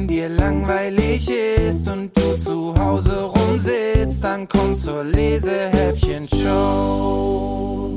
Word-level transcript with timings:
wenn 0.00 0.08
dir 0.08 0.30
langweilig 0.30 1.28
ist 1.28 1.86
und 1.86 2.16
du 2.16 2.38
zu 2.38 2.74
Hause 2.78 3.24
rumsitzt, 3.24 4.24
dann 4.24 4.48
komm 4.48 4.74
zur 4.74 5.04
Lesehäppchen-Show. 5.04 7.90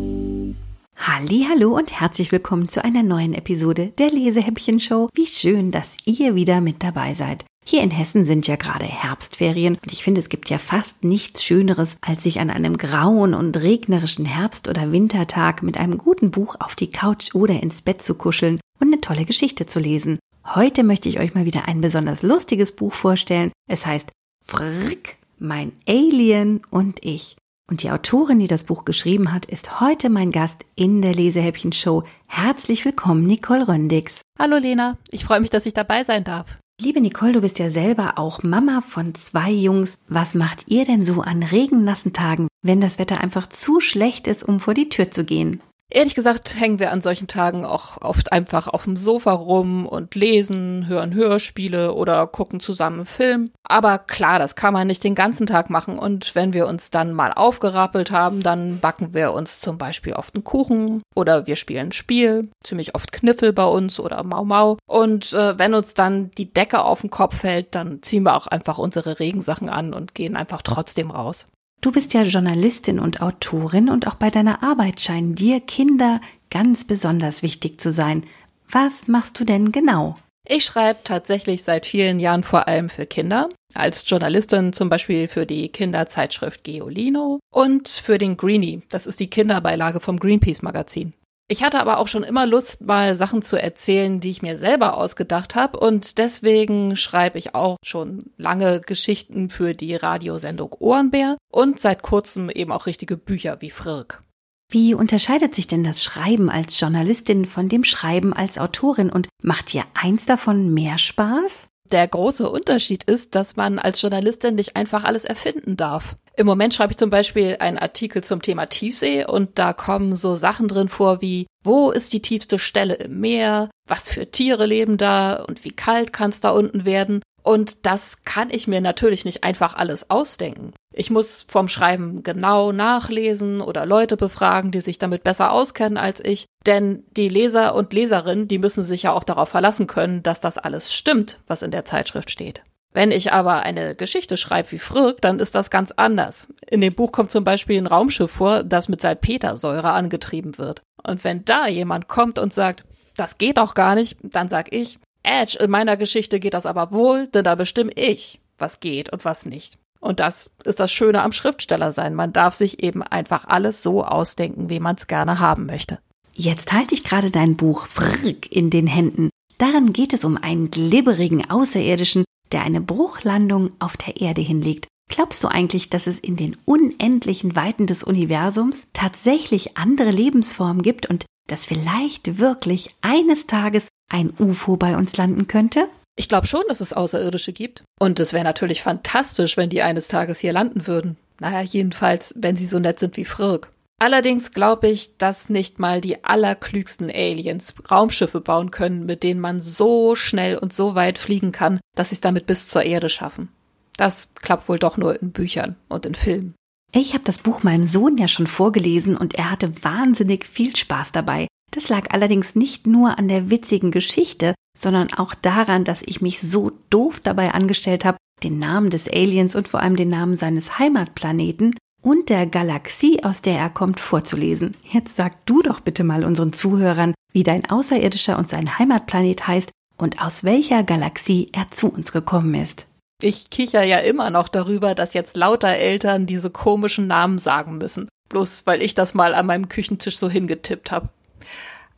Hallo 0.98 1.78
und 1.78 1.98
herzlich 1.98 2.34
willkommen 2.34 2.68
zu 2.68 2.84
einer 2.84 3.04
neuen 3.04 3.34
Episode 3.34 3.94
der 4.00 4.10
Lesehäppchen 4.10 4.82
Show. 4.82 5.08
Wie 5.14 5.28
schön, 5.28 5.72
dass 5.72 5.96
ihr 6.04 6.36
wieder 6.36 6.60
mit 6.60 6.84
dabei 6.84 7.14
seid. 7.14 7.46
Hier 7.64 7.84
in 7.84 7.92
Hessen 7.92 8.26
sind 8.26 8.48
ja 8.48 8.58
gerade 8.58 8.86
Herbstferien 8.86 9.78
und 9.82 9.94
ich 9.94 10.04
finde, 10.04 10.20
es 10.20 10.28
gibt 10.28 10.50
ja 10.50 10.58
fast 10.58 11.06
nichts 11.06 11.42
Schöneres, 11.44 11.96
als 12.02 12.24
sich 12.24 12.42
an 12.42 12.50
einem 12.50 12.76
grauen 12.76 13.34
und 13.34 13.56
regnerischen 13.56 14.26
Herbst- 14.26 14.68
oder 14.68 14.92
Wintertag 14.92 15.64
mit 15.64 15.78
einem 15.78 15.98
guten 15.98 16.32
Buch 16.32 16.58
auf 16.60 16.76
die 16.76 16.92
Couch 16.92 17.34
oder 17.34 17.64
ins 17.64 17.82
Bett 17.82 18.02
zu 18.02 18.16
kuscheln 18.16 18.60
und 18.82 18.88
eine 18.88 19.00
tolle 19.00 19.24
Geschichte 19.24 19.66
zu 19.66 19.80
lesen. 19.80 20.20
Heute 20.46 20.84
möchte 20.84 21.08
ich 21.08 21.20
euch 21.20 21.34
mal 21.34 21.46
wieder 21.46 21.68
ein 21.68 21.82
besonders 21.82 22.22
lustiges 22.22 22.74
Buch 22.74 22.94
vorstellen. 22.94 23.52
Es 23.68 23.86
heißt 23.86 24.12
Frick, 24.46 25.18
mein 25.40 25.72
Alien 25.88 26.62
und 26.70 27.04
ich. 27.04 27.38
Und 27.70 27.82
die 27.82 27.92
Autorin, 27.92 28.40
die 28.40 28.48
das 28.48 28.66
Buch 28.66 28.84
geschrieben 28.84 29.32
hat, 29.32 29.46
ist 29.46 29.80
heute 29.80 30.10
mein 30.10 30.32
Gast 30.32 30.66
in 30.76 31.02
der 31.02 31.16
Lesehäppchen-Show. 31.16 32.04
Herzlich 32.28 32.84
willkommen, 32.84 33.24
Nicole 33.24 33.68
Röndix. 33.68 34.20
Hallo 34.38 34.58
Lena, 34.58 34.98
ich 35.10 35.24
freue 35.24 35.40
mich, 35.40 35.50
dass 35.50 35.66
ich 35.66 35.74
dabei 35.74 36.04
sein 36.04 36.26
darf. 36.26 36.60
Liebe 36.82 37.00
Nicole, 37.00 37.32
du 37.32 37.42
bist 37.42 37.58
ja 37.58 37.70
selber 37.70 38.18
auch 38.18 38.44
Mama 38.44 38.84
von 38.86 39.16
zwei 39.16 39.50
Jungs. 39.50 39.98
Was 40.10 40.36
macht 40.36 40.66
ihr 40.68 40.84
denn 40.84 41.04
so 41.04 41.22
an 41.22 41.42
regennassen 41.42 42.12
Tagen, 42.12 42.50
wenn 42.62 42.82
das 42.82 43.00
Wetter 43.00 43.22
einfach 43.22 43.48
zu 43.48 43.80
schlecht 43.80 44.28
ist, 44.28 44.44
um 44.44 44.60
vor 44.60 44.74
die 44.74 44.90
Tür 44.90 45.10
zu 45.10 45.24
gehen? 45.24 45.62
Ehrlich 45.90 46.16
gesagt 46.16 46.60
hängen 46.60 46.80
wir 46.80 46.92
an 46.92 47.04
solchen 47.04 47.28
Tagen 47.28 47.66
auch 47.66 48.02
oft 48.02 48.32
einfach 48.32 48.68
auf 48.68 48.86
dem 48.86 48.98
Sofa 48.98 49.32
rum 49.32 49.86
und 49.86 50.16
lesen, 50.16 50.88
hören 50.88 51.14
Hörspiele 51.14 51.94
oder 51.94 52.26
gucken 52.26 52.60
zusammen 52.60 53.06
Film. 53.06 53.52
Aber 53.64 54.00
klar, 54.00 54.40
das 54.40 54.56
kann 54.56 54.74
man 54.74 54.88
nicht 54.88 55.04
den 55.04 55.14
ganzen 55.14 55.46
Tag 55.46 55.70
machen 55.70 56.00
und 56.00 56.34
wenn 56.34 56.54
wir 56.54 56.66
uns 56.66 56.90
dann 56.90 57.14
mal 57.14 57.32
aufgerappelt 57.32 58.10
haben, 58.12 58.42
dann 58.42 58.80
backen 58.80 59.14
wir 59.14 59.34
uns 59.34 59.60
zum 59.60 59.78
Beispiel 59.78 60.14
oft 60.14 60.36
einen 60.36 60.44
Kuchen 60.44 61.04
oder 61.16 61.46
wir 61.46 61.56
spielen 61.56 61.90
ein 61.90 61.92
Spiel, 61.92 62.50
ziemlich 62.64 62.96
oft 62.96 63.12
Kniffel 63.12 63.54
bei 63.54 63.66
uns 63.66 64.00
oder 64.00 64.24
Mau 64.24 64.44
Mau. 64.44 64.78
Und 64.88 65.34
äh, 65.34 65.60
wenn 65.60 65.76
uns 65.76 65.94
dann 65.94 66.32
die 66.32 66.52
Decke 66.52 66.82
auf 66.84 67.02
den 67.02 67.12
Kopf 67.12 67.42
fällt, 67.42 67.76
dann 67.76 68.02
ziehen 68.02 68.24
wir 68.24 68.36
auch 68.36 68.48
einfach 68.48 68.80
unsere 68.80 69.20
Regensachen 69.20 69.70
an 69.70 69.94
und 69.94 70.16
gehen 70.16 70.36
einfach 70.36 70.64
trotzdem 70.64 71.12
raus. 71.12 71.48
Du 71.84 71.92
bist 71.92 72.14
ja 72.14 72.22
Journalistin 72.22 72.98
und 72.98 73.22
Autorin 73.22 73.90
und 73.90 74.08
auch 74.08 74.14
bei 74.14 74.30
deiner 74.30 74.64
Arbeit 74.64 75.02
scheinen 75.02 75.36
dir 75.36 75.60
Kinder 75.60 76.22
ganz 76.50 76.86
besonders 76.86 77.44
wichtig 77.44 77.82
zu 77.82 77.92
sein. 77.92 78.24
Was 78.72 79.10
machst 79.10 79.38
du 79.38 79.44
denn 79.44 79.74
genau? 79.74 80.16
Ich 80.48 80.64
schreibe 80.64 81.02
tatsächlich 81.04 81.66
seit 81.66 81.86
vielen 81.86 82.22
Jahren 82.22 82.44
vor 82.44 82.70
allem 82.70 82.88
für 82.88 83.06
Kinder. 83.06 83.50
Als 83.74 84.10
Journalistin 84.10 84.72
zum 84.72 84.88
Beispiel 84.88 85.28
für 85.28 85.46
die 85.46 85.68
Kinderzeitschrift 85.68 86.64
Geolino 86.64 87.42
und 87.52 87.90
für 87.90 88.18
den 88.18 88.38
Greenie. 88.38 88.84
Das 88.88 89.06
ist 89.06 89.20
die 89.20 89.30
Kinderbeilage 89.30 90.00
vom 90.00 90.18
Greenpeace 90.18 90.62
Magazin. 90.62 91.12
Ich 91.50 91.62
hatte 91.62 91.80
aber 91.80 92.00
auch 92.00 92.08
schon 92.08 92.24
immer 92.24 92.46
Lust, 92.46 92.82
mal 92.82 93.16
Sachen 93.16 93.42
zu 93.42 93.62
erzählen, 93.62 94.20
die 94.20 94.30
ich 94.30 94.42
mir 94.42 94.58
selber 94.58 94.98
ausgedacht 94.98 95.56
habe. 95.56 95.80
Und 95.80 96.18
deswegen 96.18 96.96
schreibe 96.96 97.38
ich 97.38 97.54
auch 97.54 97.78
schon 97.84 98.20
lange 98.38 98.82
Geschichten 98.82 99.50
für 99.50 99.74
die 99.74 99.96
Radiosendung 99.96 100.76
Ohrenbär 100.80 101.38
und 101.52 101.80
seit 101.80 102.02
kurzem 102.02 102.50
eben 102.50 102.72
auch 102.72 102.86
richtige 102.86 103.18
Bücher 103.18 103.58
wie 103.60 103.72
Frirk. 103.72 104.22
Wie 104.70 104.96
unterscheidet 104.96 105.54
sich 105.54 105.68
denn 105.68 105.84
das 105.84 106.04
Schreiben 106.04 106.50
als 106.50 106.80
Journalistin 106.80 107.46
von 107.46 107.70
dem 107.70 107.84
Schreiben 107.84 108.34
als 108.34 108.58
Autorin 108.58 109.12
und 109.12 109.28
macht 109.44 109.74
dir 109.74 109.84
eins 109.94 110.26
davon 110.26 110.74
mehr 110.74 110.98
Spaß? 110.98 111.68
Der 111.92 112.08
große 112.08 112.50
Unterschied 112.50 113.04
ist, 113.04 113.36
dass 113.36 113.56
man 113.56 113.78
als 113.78 114.02
Journalistin 114.02 114.56
nicht 114.56 114.76
einfach 114.76 115.04
alles 115.04 115.26
erfinden 115.26 115.76
darf. 115.76 116.16
Im 116.36 116.48
Moment 116.48 116.74
schreibe 116.74 116.92
ich 116.92 116.98
zum 116.98 117.10
Beispiel 117.10 117.58
einen 117.60 117.78
Artikel 117.78 118.24
zum 118.24 118.42
Thema 118.42 118.66
Tiefsee 118.66 119.26
und 119.26 119.60
da 119.60 119.74
kommen 119.74 120.16
so 120.16 120.36
Sachen 120.36 120.68
drin 120.68 120.90
vor 120.90 121.22
wie, 121.22 121.46
wo 121.64 121.92
ist 121.92 122.14
die 122.14 122.22
tiefste 122.22 122.58
Stelle 122.58 122.96
im 122.96 123.20
Meer? 123.20 123.70
Was 123.88 124.10
für 124.10 124.32
Tiere 124.32 124.66
leben 124.66 124.98
da? 124.98 125.44
Und 125.44 125.66
wie 125.66 125.72
kalt 125.72 126.14
kann 126.14 126.32
es 126.32 126.40
da 126.40 126.52
unten 126.52 126.86
werden? 126.86 127.22
Und 127.44 127.86
das 127.86 128.24
kann 128.24 128.50
ich 128.50 128.68
mir 128.68 128.82
natürlich 128.82 129.26
nicht 129.26 129.44
einfach 129.44 129.76
alles 129.76 130.10
ausdenken. 130.10 130.72
Ich 130.94 131.10
muss 131.10 131.46
vom 131.48 131.68
Schreiben 131.68 132.24
genau 132.24 132.72
nachlesen 132.72 133.62
oder 133.62 133.86
Leute 133.86 134.16
befragen, 134.16 134.72
die 134.72 134.80
sich 134.80 134.98
damit 134.98 135.24
besser 135.24 135.52
auskennen 135.52 135.98
als 135.98 136.24
ich. 136.24 136.46
Denn 136.66 137.04
die 137.18 137.30
Leser 137.30 137.76
und 137.76 137.94
Leserinnen, 137.94 138.48
die 138.48 138.60
müssen 138.60 138.84
sich 138.84 139.04
ja 139.04 139.12
auch 139.12 139.24
darauf 139.24 139.50
verlassen 139.50 139.88
können, 139.88 140.24
dass 140.24 140.40
das 140.40 140.58
alles 140.58 140.94
stimmt, 140.94 141.42
was 141.48 141.64
in 141.64 141.72
der 141.72 141.86
Zeitschrift 141.86 142.32
steht. 142.32 142.62
Wenn 142.94 143.12
ich 143.12 143.34
aber 143.34 143.64
eine 143.64 143.96
Geschichte 143.96 144.38
schreibe 144.38 144.72
wie 144.72 144.78
Fröck, 144.78 145.20
dann 145.22 145.40
ist 145.40 145.56
das 145.56 145.72
ganz 145.72 145.92
anders. 145.92 146.48
In 146.70 146.80
dem 146.80 146.94
Buch 146.94 147.12
kommt 147.12 147.32
zum 147.32 147.44
Beispiel 147.44 147.78
ein 147.80 147.88
Raumschiff 147.88 148.32
vor, 148.32 148.64
das 148.64 148.88
mit 148.88 149.02
Salpetersäure 149.02 149.90
angetrieben 149.90 150.60
wird. 150.60 150.84
Und 151.06 151.24
wenn 151.24 151.44
da 151.44 151.68
jemand 151.68 152.08
kommt 152.08 152.38
und 152.38 152.54
sagt, 152.54 152.86
das 153.18 153.40
geht 153.40 153.58
doch 153.58 153.74
gar 153.74 153.96
nicht, 153.96 154.18
dann 154.22 154.48
sag 154.48 154.72
ich, 154.74 155.00
Edge, 155.24 155.58
in 155.60 155.72
meiner 155.72 155.98
Geschichte 155.98 156.40
geht 156.40 156.54
das 156.54 156.66
aber 156.66 156.92
wohl, 156.92 157.28
denn 157.28 157.44
da 157.44 157.56
bestimme 157.56 157.92
ich, 157.96 158.40
was 158.58 158.80
geht 158.80 159.12
und 159.12 159.26
was 159.26 159.46
nicht. 159.46 159.78
Und 160.00 160.20
das 160.20 160.52
ist 160.66 160.82
das 160.82 160.92
Schöne 160.92 161.22
am 161.22 161.32
Schriftsteller 161.32 161.94
sein. 161.94 162.14
Man 162.14 162.34
darf 162.34 162.54
sich 162.54 162.84
eben 162.84 163.02
einfach 163.02 163.46
alles 163.46 163.82
so 163.82 164.04
ausdenken, 164.04 164.70
wie 164.70 164.82
man 164.82 164.98
es 164.98 165.08
gerne 165.08 165.40
haben 165.40 165.66
möchte. 165.66 166.00
Jetzt 166.34 166.74
halte 166.74 166.94
ich 166.94 167.04
gerade 167.04 167.32
dein 167.32 167.56
Buch 167.56 167.88
Frrk 167.88 168.52
in 168.52 168.70
den 168.70 168.88
Händen. 168.88 169.30
Darin 169.60 169.94
geht 169.94 170.14
es 170.14 170.26
um 170.26 170.36
einen 170.36 170.72
glibberigen 170.72 171.50
Außerirdischen, 171.50 172.26
der 172.52 172.64
eine 172.64 172.82
Bruchlandung 172.82 173.72
auf 173.80 173.96
der 173.96 174.20
Erde 174.20 174.42
hinlegt. 174.42 174.88
Glaubst 175.10 175.44
du 175.44 175.48
eigentlich, 175.48 175.90
dass 175.90 176.08
es 176.08 176.20
in 176.20 176.36
den 176.36 176.58
unendlichen 176.66 177.56
Weiten 177.56 177.88
des 177.88 178.04
Universums 178.04 178.88
tatsächlich 178.94 179.78
andere 179.78 180.12
Lebensformen 180.12 180.82
gibt 180.82 181.06
und 181.06 181.26
dass 181.48 181.66
vielleicht 181.66 182.38
wirklich 182.40 182.90
eines 183.02 183.48
Tages 183.48 183.88
ein 184.10 184.34
UFO 184.40 184.78
bei 184.78 184.96
uns 184.96 185.16
landen 185.18 185.48
könnte? 185.48 185.88
Ich 186.16 186.30
glaube 186.30 186.48
schon, 186.48 186.64
dass 186.68 186.82
es 186.82 186.94
Außerirdische 186.94 187.54
gibt. 187.54 187.84
Und 188.00 188.20
es 188.20 188.34
wäre 188.34 188.44
natürlich 188.44 188.82
fantastisch, 188.84 189.58
wenn 189.58 189.70
die 189.70 189.82
eines 189.82 190.08
Tages 190.08 190.40
hier 190.40 190.54
landen 190.54 190.88
würden. 190.88 191.18
Naja, 191.40 191.62
jedenfalls, 191.62 192.34
wenn 192.38 192.56
sie 192.56 192.68
so 192.68 192.80
nett 192.80 193.00
sind 193.00 193.18
wie 193.18 193.26
Frirk. 193.26 193.70
Allerdings 194.00 194.52
glaube 194.52 194.90
ich, 194.90 195.18
dass 195.18 195.50
nicht 195.50 195.80
mal 195.80 196.02
die 196.02 196.24
allerklügsten 196.24 197.10
Aliens 197.10 197.74
Raumschiffe 197.90 198.42
bauen 198.42 198.70
können, 198.70 199.06
mit 199.06 199.24
denen 199.24 199.40
man 199.40 199.60
so 199.60 200.16
schnell 200.16 200.58
und 200.58 200.74
so 200.74 200.96
weit 200.96 201.18
fliegen 201.18 201.52
kann, 201.52 201.80
dass 201.96 202.10
sie 202.10 202.16
es 202.16 202.22
damit 202.22 202.46
bis 202.46 202.68
zur 202.68 202.84
Erde 202.84 203.10
schaffen. 203.10 203.50
Das 203.98 204.34
klappt 204.36 204.68
wohl 204.68 204.80
doch 204.80 204.98
nur 204.98 205.22
in 205.22 205.32
Büchern 205.32 205.76
und 205.88 206.06
in 206.06 206.16
Filmen. 206.16 206.54
Ich 206.96 207.16
habe 207.16 207.24
das 207.24 207.40
Buch 207.40 207.64
meinem 207.64 207.86
Sohn 207.86 208.18
ja 208.18 208.28
schon 208.28 208.46
vorgelesen 208.46 209.18
und 209.18 209.34
er 209.34 209.50
hatte 209.50 209.74
wahnsinnig 209.84 210.46
viel 210.46 210.76
Spaß 210.76 211.12
dabei. 211.12 211.48
Das 211.72 211.90
lag 211.90 212.14
allerdings 212.14 212.54
nicht 212.54 212.86
nur 212.86 213.18
an 213.18 213.28
der 213.28 213.50
witzigen 213.50 213.90
Geschichte, 213.90 214.54
sondern 214.78 215.12
auch 215.12 215.34
daran, 215.34 215.86
dass 215.86 216.04
ich 216.06 216.22
mich 216.22 216.40
so 216.40 216.72
doof 216.92 217.20
dabei 217.20 217.56
angestellt 217.56 218.06
habe, 218.06 218.20
den 218.44 218.60
Namen 218.60 218.92
des 218.92 219.10
Aliens 219.10 219.56
und 219.56 219.68
vor 219.68 219.80
allem 219.80 219.96
den 219.96 220.10
Namen 220.10 220.36
seines 220.36 220.78
Heimatplaneten 220.78 221.76
und 222.04 222.30
der 222.30 222.46
Galaxie, 222.46 223.24
aus 223.24 223.42
der 223.42 223.58
er 223.58 223.72
kommt, 223.72 224.00
vorzulesen. 224.00 224.76
Jetzt 224.88 225.16
sag 225.16 225.46
du 225.48 225.64
doch 225.64 225.80
bitte 225.80 226.04
mal 226.04 226.24
unseren 226.24 226.54
Zuhörern, 226.54 227.16
wie 227.32 227.44
dein 227.44 227.68
Außerirdischer 227.68 228.38
und 228.38 228.50
sein 228.50 228.78
Heimatplanet 228.78 229.48
heißt 229.48 229.72
und 229.98 230.22
aus 230.22 230.44
welcher 230.44 230.84
Galaxie 230.84 231.50
er 231.54 231.70
zu 231.70 231.92
uns 231.92 232.12
gekommen 232.12 232.54
ist. 232.54 232.86
Ich 233.24 233.50
kicher 233.50 233.84
ja 233.84 234.00
immer 234.00 234.30
noch 234.32 234.50
darüber, 234.50 234.96
dass 234.96 235.14
jetzt 235.14 235.38
lauter 235.38 235.70
Eltern 235.70 236.26
diese 236.26 236.50
komischen 236.50 237.08
Namen 237.08 237.38
sagen 237.38 237.78
müssen. 237.78 238.10
Bloß 238.28 238.66
weil 238.66 238.82
ich 238.82 238.96
das 238.96 239.14
mal 239.14 239.34
an 239.34 239.46
meinem 239.46 239.70
Küchentisch 239.70 240.18
so 240.18 240.30
hingetippt 240.30 240.92
habe. 240.92 241.08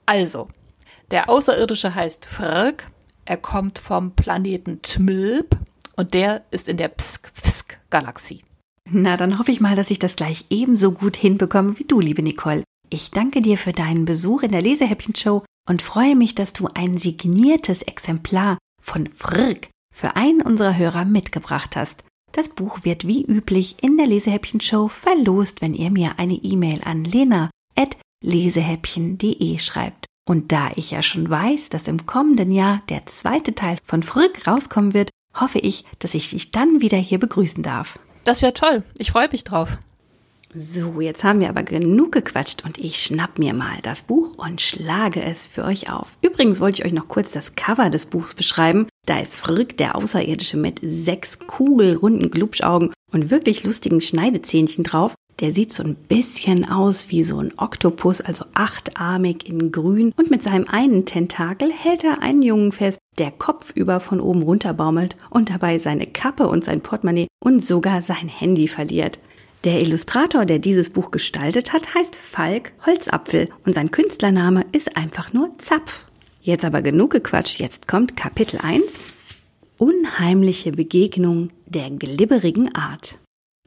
Also, 0.06 0.50
der 1.10 1.28
Außerirdische 1.28 1.96
heißt 1.96 2.28
Frk, 2.28 2.92
er 3.26 3.38
kommt 3.38 3.80
vom 3.80 4.12
Planeten 4.12 4.84
Tmilb 4.84 5.58
und 5.96 6.14
der 6.14 6.44
ist 6.52 6.70
in 6.70 6.78
der 6.78 6.90
Psk-Psk-Galaxie. 6.90 8.44
Na, 8.92 9.18
dann 9.18 9.40
hoffe 9.40 9.52
ich 9.52 9.60
mal, 9.60 9.76
dass 9.76 9.90
ich 9.90 9.98
das 9.98 10.16
gleich 10.16 10.46
ebenso 10.52 10.92
gut 10.92 11.16
hinbekomme 11.16 11.80
wie 11.80 11.86
du, 11.86 12.00
liebe 12.00 12.22
Nicole. 12.22 12.64
Ich 12.92 13.10
danke 13.10 13.42
dir 13.42 13.58
für 13.58 13.74
deinen 13.74 14.06
Besuch 14.06 14.44
in 14.44 14.52
der 14.52 14.62
Lesehäppchen-Show 14.62 15.44
und 15.68 15.82
freue 15.82 16.16
mich, 16.16 16.36
dass 16.36 16.54
du 16.54 16.70
ein 16.76 17.00
signiertes 17.00 17.82
Exemplar 17.82 18.60
von 18.80 19.08
Frrk 19.08 19.70
für 19.96 20.16
einen 20.18 20.42
unserer 20.42 20.78
Hörer 20.78 21.06
mitgebracht 21.06 21.78
hast. 21.78 22.04
Das 22.34 22.50
Buch 22.50 22.80
wird 22.84 23.08
wie 23.08 23.24
üblich 23.24 23.78
in 23.82 23.96
der 23.98 24.08
Lesehäppchen-Show 24.08 24.90
verlost, 24.90 25.62
wenn 25.62 25.74
ihr 25.74 25.90
mir 25.90 26.20
eine 26.20 26.34
E-Mail 26.34 26.82
an 26.84 27.06
lena.lesehäppchen.de 27.06 29.58
schreibt. 29.58 30.06
Und 30.28 30.52
da 30.52 30.70
ich 30.76 30.92
ja 30.92 31.02
schon 31.02 31.30
weiß, 31.30 31.70
dass 31.70 31.88
im 31.88 32.06
kommenden 32.06 32.52
Jahr 32.52 32.82
der 32.90 33.06
zweite 33.06 33.56
Teil 33.56 33.78
von 33.86 34.04
Frrk 34.04 34.46
rauskommen 34.46 34.94
wird, 34.94 35.12
hoffe 35.34 35.60
ich, 35.60 35.86
dass 36.00 36.14
ich 36.14 36.32
dich 36.32 36.52
dann 36.52 36.82
wieder 36.82 36.98
hier 36.98 37.20
begrüßen 37.20 37.64
darf. 37.64 37.98
Das 38.26 38.42
wäre 38.42 38.54
toll. 38.54 38.84
Ich 38.98 39.12
freue 39.12 39.30
mich 39.32 39.46
drauf. 39.46 39.78
So, 40.54 41.00
jetzt 41.00 41.24
haben 41.24 41.40
wir 41.40 41.48
aber 41.50 41.64
genug 41.64 42.12
gequatscht 42.12 42.66
und 42.66 42.78
ich 42.78 43.02
schnapp 43.02 43.40
mir 43.40 43.54
mal 43.54 43.78
das 43.84 44.02
Buch 44.04 44.34
und 44.38 44.60
schlage 44.62 45.24
es 45.24 45.48
für 45.48 45.64
euch 45.64 45.90
auf. 45.90 46.18
Übrigens 46.22 46.60
wollte 46.60 46.82
ich 46.82 46.86
euch 46.86 46.94
noch 46.94 47.08
kurz 47.08 47.32
das 47.32 47.56
Cover 47.56 47.90
des 47.90 48.08
Buchs 48.08 48.36
beschreiben. 48.36 48.88
Da 49.06 49.20
ist 49.20 49.36
Frück, 49.36 49.78
der 49.78 49.96
Außerirdische 49.96 50.58
mit 50.58 50.80
sechs 50.82 51.40
kugelrunden 51.40 52.32
Glubschaugen 52.32 52.92
und 53.12 53.30
wirklich 53.30 53.64
lustigen 53.64 54.02
Schneidezähnchen 54.02 54.84
drauf. 54.84 55.14
Der 55.42 55.54
sieht 55.54 55.74
so 55.74 55.84
ein 55.84 55.96
bisschen 55.96 56.68
aus 56.68 57.08
wie 57.10 57.24
so 57.24 57.40
ein 57.40 57.54
Oktopus, 57.58 58.22
also 58.22 58.46
achtarmig 58.54 59.48
in 59.48 59.72
grün. 59.72 60.14
Und 60.18 60.32
mit 60.32 60.44
seinem 60.44 60.68
einen 60.68 61.06
Tentakel 61.06 61.72
hält 61.72 62.04
er 62.04 62.22
einen 62.22 62.42
Jungen 62.42 62.72
fest, 62.72 63.00
der 63.18 63.32
kopfüber 63.32 64.00
von 64.00 64.22
oben 64.22 64.44
runter 64.44 64.74
baumelt 64.74 65.18
und 65.30 65.50
dabei 65.50 65.78
seine 65.78 66.08
Kappe 66.08 66.48
und 66.48 66.64
sein 66.64 66.82
Portemonnaie 66.82 67.28
und 67.44 67.64
sogar 67.64 68.02
sein 68.02 68.30
Handy 68.30 68.68
verliert. 68.68 69.20
Der 69.66 69.82
Illustrator, 69.82 70.46
der 70.46 70.60
dieses 70.60 70.90
Buch 70.90 71.12
gestaltet 71.12 71.74
hat, 71.74 71.94
heißt 71.94 72.16
Falk 72.16 72.72
Holzapfel 72.86 73.50
und 73.66 73.74
sein 73.74 73.92
Künstlername 73.92 74.64
ist 74.72 74.96
einfach 74.96 75.34
nur 75.34 75.52
Zapf. 75.58 76.06
Jetzt 76.46 76.64
aber 76.64 76.84
genug 76.84 77.10
gequatscht, 77.10 77.60
jetzt 77.60 77.88
kommt 77.88 78.16
Kapitel 78.16 78.60
1. 78.62 78.84
Unheimliche 79.80 80.72
Begegnung 80.72 81.50
der 81.66 81.90
glibberigen 81.90 82.76
Art. 82.76 83.18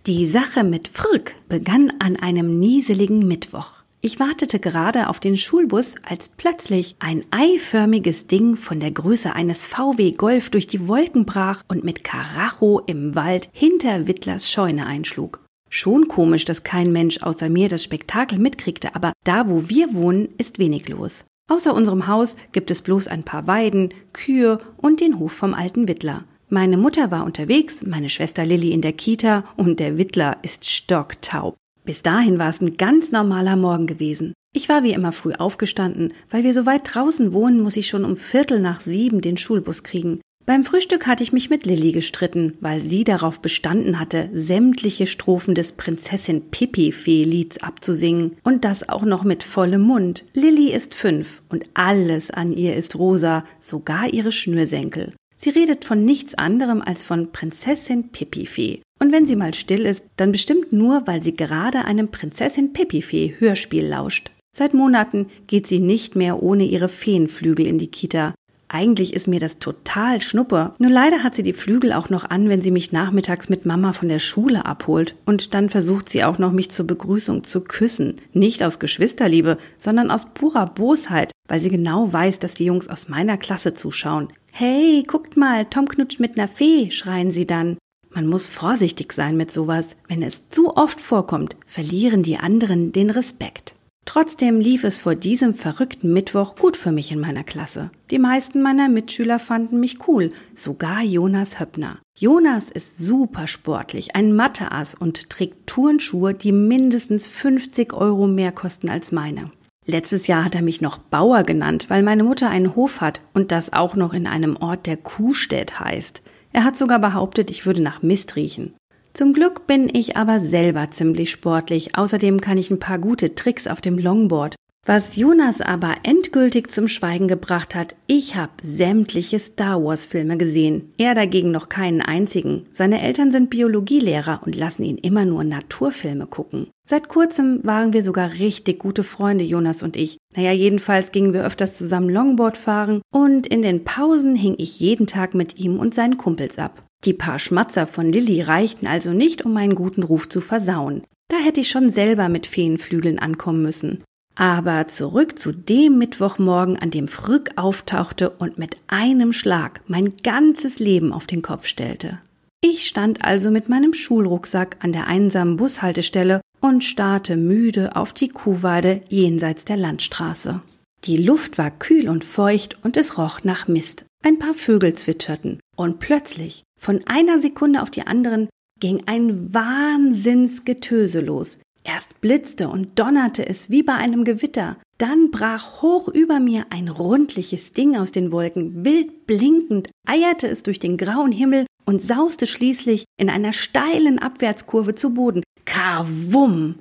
Die 0.06 0.28
Sache 0.28 0.62
mit 0.62 0.86
Frück 0.86 1.34
begann 1.48 1.92
an 1.98 2.14
einem 2.14 2.60
nieseligen 2.60 3.26
Mittwoch. 3.26 3.82
Ich 4.00 4.20
wartete 4.20 4.60
gerade 4.60 5.08
auf 5.08 5.18
den 5.18 5.36
Schulbus, 5.36 5.96
als 6.08 6.28
plötzlich 6.28 6.94
ein 7.00 7.24
eiförmiges 7.32 8.28
Ding 8.28 8.54
von 8.54 8.78
der 8.78 8.92
Größe 8.92 9.34
eines 9.34 9.66
VW 9.66 10.12
Golf 10.12 10.48
durch 10.50 10.68
die 10.68 10.86
Wolken 10.86 11.26
brach 11.26 11.64
und 11.66 11.82
mit 11.82 12.04
Karacho 12.04 12.80
im 12.86 13.16
Wald 13.16 13.48
hinter 13.50 14.06
Wittlers 14.06 14.48
Scheune 14.48 14.86
einschlug. 14.86 15.44
Schon 15.68 16.06
komisch, 16.06 16.44
dass 16.44 16.62
kein 16.62 16.92
Mensch 16.92 17.22
außer 17.22 17.48
mir 17.48 17.68
das 17.68 17.82
Spektakel 17.82 18.38
mitkriegte, 18.38 18.94
aber 18.94 19.12
da, 19.24 19.48
wo 19.48 19.68
wir 19.68 19.94
wohnen, 19.94 20.28
ist 20.38 20.60
wenig 20.60 20.88
los. 20.88 21.24
Außer 21.48 21.74
unserem 21.74 22.06
Haus 22.06 22.36
gibt 22.52 22.70
es 22.70 22.82
bloß 22.82 23.08
ein 23.08 23.22
paar 23.22 23.46
Weiden, 23.46 23.94
Kühe 24.12 24.60
und 24.76 25.00
den 25.00 25.18
Hof 25.18 25.32
vom 25.32 25.54
alten 25.54 25.88
Wittler. 25.88 26.24
Meine 26.50 26.76
Mutter 26.76 27.10
war 27.10 27.24
unterwegs, 27.24 27.84
meine 27.84 28.10
Schwester 28.10 28.44
Lilly 28.44 28.72
in 28.72 28.82
der 28.82 28.92
Kita 28.92 29.44
und 29.56 29.80
der 29.80 29.98
Wittler 29.98 30.36
ist 30.42 30.70
stocktaub. 30.70 31.56
Bis 31.84 32.02
dahin 32.02 32.38
war 32.38 32.50
es 32.50 32.60
ein 32.60 32.76
ganz 32.76 33.12
normaler 33.12 33.56
Morgen 33.56 33.86
gewesen. 33.86 34.34
Ich 34.54 34.68
war 34.68 34.82
wie 34.82 34.92
immer 34.92 35.12
früh 35.12 35.32
aufgestanden, 35.32 36.12
weil 36.30 36.44
wir 36.44 36.52
so 36.52 36.66
weit 36.66 36.82
draußen 36.84 37.32
wohnen, 37.32 37.62
muss 37.62 37.76
ich 37.76 37.88
schon 37.88 38.04
um 38.04 38.16
Viertel 38.16 38.60
nach 38.60 38.80
sieben 38.80 39.20
den 39.20 39.36
Schulbus 39.36 39.82
kriegen. 39.82 40.20
Beim 40.48 40.64
Frühstück 40.64 41.06
hatte 41.06 41.22
ich 41.22 41.34
mich 41.34 41.50
mit 41.50 41.66
Lilly 41.66 41.92
gestritten, 41.92 42.54
weil 42.62 42.80
sie 42.80 43.04
darauf 43.04 43.40
bestanden 43.40 44.00
hatte, 44.00 44.30
sämtliche 44.32 45.06
Strophen 45.06 45.54
des 45.54 45.72
Prinzessin 45.72 46.40
Pippi 46.50 46.90
Fee-Lieds 46.90 47.62
abzusingen 47.62 48.34
und 48.44 48.64
das 48.64 48.88
auch 48.88 49.04
noch 49.04 49.24
mit 49.24 49.42
vollem 49.42 49.82
Mund. 49.82 50.24
Lilly 50.32 50.72
ist 50.72 50.94
fünf 50.94 51.42
und 51.50 51.66
alles 51.74 52.30
an 52.30 52.50
ihr 52.50 52.76
ist 52.76 52.96
rosa, 52.96 53.44
sogar 53.58 54.14
ihre 54.14 54.32
Schnürsenkel. 54.32 55.12
Sie 55.36 55.50
redet 55.50 55.84
von 55.84 56.06
nichts 56.06 56.34
anderem 56.34 56.80
als 56.80 57.04
von 57.04 57.30
Prinzessin 57.30 58.08
Pippi-Fee. 58.08 58.80
Und 59.00 59.12
wenn 59.12 59.26
sie 59.26 59.36
mal 59.36 59.52
still 59.52 59.84
ist, 59.84 60.02
dann 60.16 60.32
bestimmt 60.32 60.72
nur, 60.72 61.06
weil 61.06 61.22
sie 61.22 61.36
gerade 61.36 61.84
einem 61.84 62.08
Prinzessin 62.08 62.72
Pippi-Fee 62.72 63.34
Hörspiel 63.38 63.86
lauscht. 63.86 64.30
Seit 64.56 64.72
Monaten 64.72 65.26
geht 65.46 65.66
sie 65.66 65.78
nicht 65.78 66.16
mehr 66.16 66.42
ohne 66.42 66.64
ihre 66.64 66.88
Feenflügel 66.88 67.66
in 67.66 67.76
die 67.76 67.90
Kita. 67.90 68.32
Eigentlich 68.68 69.14
ist 69.14 69.28
mir 69.28 69.40
das 69.40 69.58
total 69.58 70.20
schnuppe. 70.20 70.74
Nur 70.78 70.90
leider 70.90 71.22
hat 71.22 71.34
sie 71.34 71.42
die 71.42 71.54
Flügel 71.54 71.94
auch 71.94 72.10
noch 72.10 72.28
an, 72.28 72.50
wenn 72.50 72.62
sie 72.62 72.70
mich 72.70 72.92
nachmittags 72.92 73.48
mit 73.48 73.64
Mama 73.64 73.94
von 73.94 74.10
der 74.10 74.18
Schule 74.18 74.66
abholt. 74.66 75.14
Und 75.24 75.54
dann 75.54 75.70
versucht 75.70 76.10
sie 76.10 76.22
auch 76.22 76.38
noch, 76.38 76.52
mich 76.52 76.70
zur 76.70 76.86
Begrüßung 76.86 77.44
zu 77.44 77.62
küssen. 77.62 78.16
Nicht 78.34 78.62
aus 78.62 78.78
Geschwisterliebe, 78.78 79.56
sondern 79.78 80.10
aus 80.10 80.26
purer 80.34 80.66
Bosheit, 80.66 81.32
weil 81.48 81.62
sie 81.62 81.70
genau 81.70 82.12
weiß, 82.12 82.40
dass 82.40 82.52
die 82.52 82.66
Jungs 82.66 82.88
aus 82.88 83.08
meiner 83.08 83.38
Klasse 83.38 83.72
zuschauen. 83.72 84.28
Hey, 84.52 85.02
guckt 85.06 85.36
mal, 85.36 85.64
Tom 85.64 85.88
knutscht 85.88 86.20
mit 86.20 86.36
ner 86.36 86.48
Fee, 86.48 86.90
schreien 86.90 87.32
sie 87.32 87.46
dann. 87.46 87.78
Man 88.10 88.26
muss 88.26 88.48
vorsichtig 88.48 89.12
sein 89.12 89.36
mit 89.36 89.50
sowas. 89.50 89.86
Wenn 90.08 90.22
es 90.22 90.48
zu 90.48 90.76
oft 90.76 91.00
vorkommt, 91.00 91.56
verlieren 91.66 92.22
die 92.22 92.38
anderen 92.38 92.92
den 92.92 93.10
Respekt. 93.10 93.74
Trotzdem 94.08 94.58
lief 94.58 94.84
es 94.84 94.98
vor 94.98 95.14
diesem 95.14 95.52
verrückten 95.52 96.14
Mittwoch 96.14 96.56
gut 96.56 96.78
für 96.78 96.92
mich 96.92 97.12
in 97.12 97.20
meiner 97.20 97.44
Klasse. 97.44 97.90
Die 98.10 98.18
meisten 98.18 98.62
meiner 98.62 98.88
Mitschüler 98.88 99.38
fanden 99.38 99.80
mich 99.80 100.08
cool, 100.08 100.32
sogar 100.54 101.02
Jonas 101.02 101.60
Höppner. 101.60 101.98
Jonas 102.18 102.70
ist 102.70 102.96
super 102.96 103.46
sportlich, 103.46 104.16
ein 104.16 104.34
Matheass 104.34 104.94
und 104.94 105.28
trägt 105.28 105.66
Turnschuhe, 105.66 106.32
die 106.32 106.52
mindestens 106.52 107.26
50 107.26 107.92
Euro 107.92 108.26
mehr 108.26 108.50
kosten 108.50 108.88
als 108.88 109.12
meine. 109.12 109.50
Letztes 109.84 110.26
Jahr 110.26 110.42
hat 110.42 110.54
er 110.54 110.62
mich 110.62 110.80
noch 110.80 110.96
Bauer 110.96 111.42
genannt, 111.42 111.90
weil 111.90 112.02
meine 112.02 112.24
Mutter 112.24 112.48
einen 112.48 112.76
Hof 112.76 113.02
hat 113.02 113.20
und 113.34 113.52
das 113.52 113.74
auch 113.74 113.94
noch 113.94 114.14
in 114.14 114.26
einem 114.26 114.56
Ort, 114.56 114.86
der 114.86 114.96
Kuhstedt 114.96 115.80
heißt. 115.80 116.22
Er 116.54 116.64
hat 116.64 116.78
sogar 116.78 116.98
behauptet, 116.98 117.50
ich 117.50 117.66
würde 117.66 117.82
nach 117.82 118.00
Mist 118.00 118.36
riechen. 118.36 118.72
Zum 119.18 119.32
Glück 119.32 119.66
bin 119.66 119.90
ich 119.92 120.16
aber 120.16 120.38
selber 120.38 120.92
ziemlich 120.92 121.32
sportlich. 121.32 121.96
Außerdem 121.96 122.40
kann 122.40 122.56
ich 122.56 122.70
ein 122.70 122.78
paar 122.78 123.00
gute 123.00 123.34
Tricks 123.34 123.66
auf 123.66 123.80
dem 123.80 123.98
Longboard. 123.98 124.54
Was 124.86 125.16
Jonas 125.16 125.60
aber 125.60 125.96
endgültig 126.04 126.70
zum 126.70 126.86
Schweigen 126.86 127.26
gebracht 127.26 127.74
hat, 127.74 127.96
ich 128.06 128.36
habe 128.36 128.52
sämtliche 128.62 129.40
Star 129.40 129.82
Wars 129.82 130.06
Filme 130.06 130.36
gesehen. 130.36 130.92
Er 130.98 131.16
dagegen 131.16 131.50
noch 131.50 131.68
keinen 131.68 132.00
einzigen. 132.00 132.66
Seine 132.70 133.02
Eltern 133.02 133.32
sind 133.32 133.50
Biologielehrer 133.50 134.42
und 134.46 134.54
lassen 134.54 134.84
ihn 134.84 134.98
immer 134.98 135.24
nur 135.24 135.42
Naturfilme 135.42 136.28
gucken. 136.28 136.68
Seit 136.88 137.08
kurzem 137.08 137.58
waren 137.64 137.92
wir 137.92 138.04
sogar 138.04 138.34
richtig 138.34 138.78
gute 138.78 139.02
Freunde, 139.02 139.42
Jonas 139.42 139.82
und 139.82 139.96
ich. 139.96 140.18
Naja, 140.36 140.52
jedenfalls 140.52 141.10
gingen 141.10 141.32
wir 141.32 141.44
öfters 141.44 141.76
zusammen 141.76 142.08
Longboard 142.08 142.56
fahren 142.56 143.02
und 143.10 143.48
in 143.48 143.62
den 143.62 143.82
Pausen 143.82 144.36
hing 144.36 144.54
ich 144.58 144.78
jeden 144.78 145.08
Tag 145.08 145.34
mit 145.34 145.58
ihm 145.58 145.80
und 145.80 145.92
seinen 145.92 146.18
Kumpels 146.18 146.60
ab. 146.60 146.87
Die 147.04 147.14
paar 147.14 147.38
Schmatzer 147.38 147.86
von 147.86 148.10
Lilly 148.10 148.42
reichten 148.42 148.86
also 148.86 149.12
nicht, 149.12 149.44
um 149.44 149.52
meinen 149.52 149.74
guten 149.74 150.02
Ruf 150.02 150.28
zu 150.28 150.40
versauen. 150.40 151.02
Da 151.28 151.36
hätte 151.36 151.60
ich 151.60 151.68
schon 151.68 151.90
selber 151.90 152.28
mit 152.28 152.46
Feenflügeln 152.46 153.18
ankommen 153.18 153.62
müssen. 153.62 154.02
Aber 154.34 154.86
zurück 154.86 155.38
zu 155.38 155.52
dem 155.52 155.98
Mittwochmorgen, 155.98 156.78
an 156.78 156.90
dem 156.90 157.08
Frück 157.08 157.50
auftauchte 157.56 158.30
und 158.30 158.58
mit 158.58 158.76
einem 158.86 159.32
Schlag 159.32 159.80
mein 159.86 160.16
ganzes 160.22 160.78
Leben 160.78 161.12
auf 161.12 161.26
den 161.26 161.42
Kopf 161.42 161.66
stellte. 161.66 162.20
Ich 162.60 162.86
stand 162.88 163.24
also 163.24 163.50
mit 163.50 163.68
meinem 163.68 163.94
Schulrucksack 163.94 164.76
an 164.80 164.92
der 164.92 165.06
einsamen 165.06 165.56
Bushaltestelle 165.56 166.40
und 166.60 166.82
starrte 166.82 167.36
müde 167.36 167.94
auf 167.94 168.12
die 168.12 168.28
Kuhweide 168.28 169.02
jenseits 169.08 169.64
der 169.64 169.76
Landstraße. 169.76 170.60
Die 171.04 171.16
Luft 171.16 171.58
war 171.58 171.70
kühl 171.70 172.08
und 172.08 172.24
feucht 172.24 172.78
und 172.82 172.96
es 172.96 173.18
roch 173.18 173.44
nach 173.44 173.68
Mist. 173.68 174.04
Ein 174.24 174.38
paar 174.38 174.54
Vögel 174.54 174.94
zwitscherten. 174.94 175.60
Und 175.76 176.00
plötzlich 176.00 176.64
von 176.78 177.02
einer 177.06 177.40
Sekunde 177.40 177.82
auf 177.82 177.90
die 177.90 178.06
anderen 178.06 178.48
ging 178.80 179.02
ein 179.06 179.52
Wahnsinnsgetöse 179.52 181.20
los. 181.20 181.58
Erst 181.84 182.20
blitzte 182.20 182.68
und 182.68 182.98
donnerte 182.98 183.48
es 183.48 183.70
wie 183.70 183.82
bei 183.82 183.94
einem 183.94 184.24
Gewitter. 184.24 184.76
Dann 184.98 185.30
brach 185.30 185.80
hoch 185.82 186.08
über 186.08 186.40
mir 186.40 186.66
ein 186.70 186.88
rundliches 186.88 187.72
Ding 187.72 187.96
aus 187.96 188.12
den 188.12 188.30
Wolken. 188.32 188.84
Wild 188.84 189.26
blinkend 189.26 189.90
eierte 190.06 190.48
es 190.48 190.62
durch 190.62 190.78
den 190.78 190.96
grauen 190.96 191.32
Himmel 191.32 191.66
und 191.84 192.02
sauste 192.02 192.46
schließlich 192.46 193.04
in 193.16 193.30
einer 193.30 193.52
steilen 193.52 194.18
Abwärtskurve 194.18 194.94
zu 194.94 195.14
Boden. 195.14 195.42
Kawum! 195.64 196.76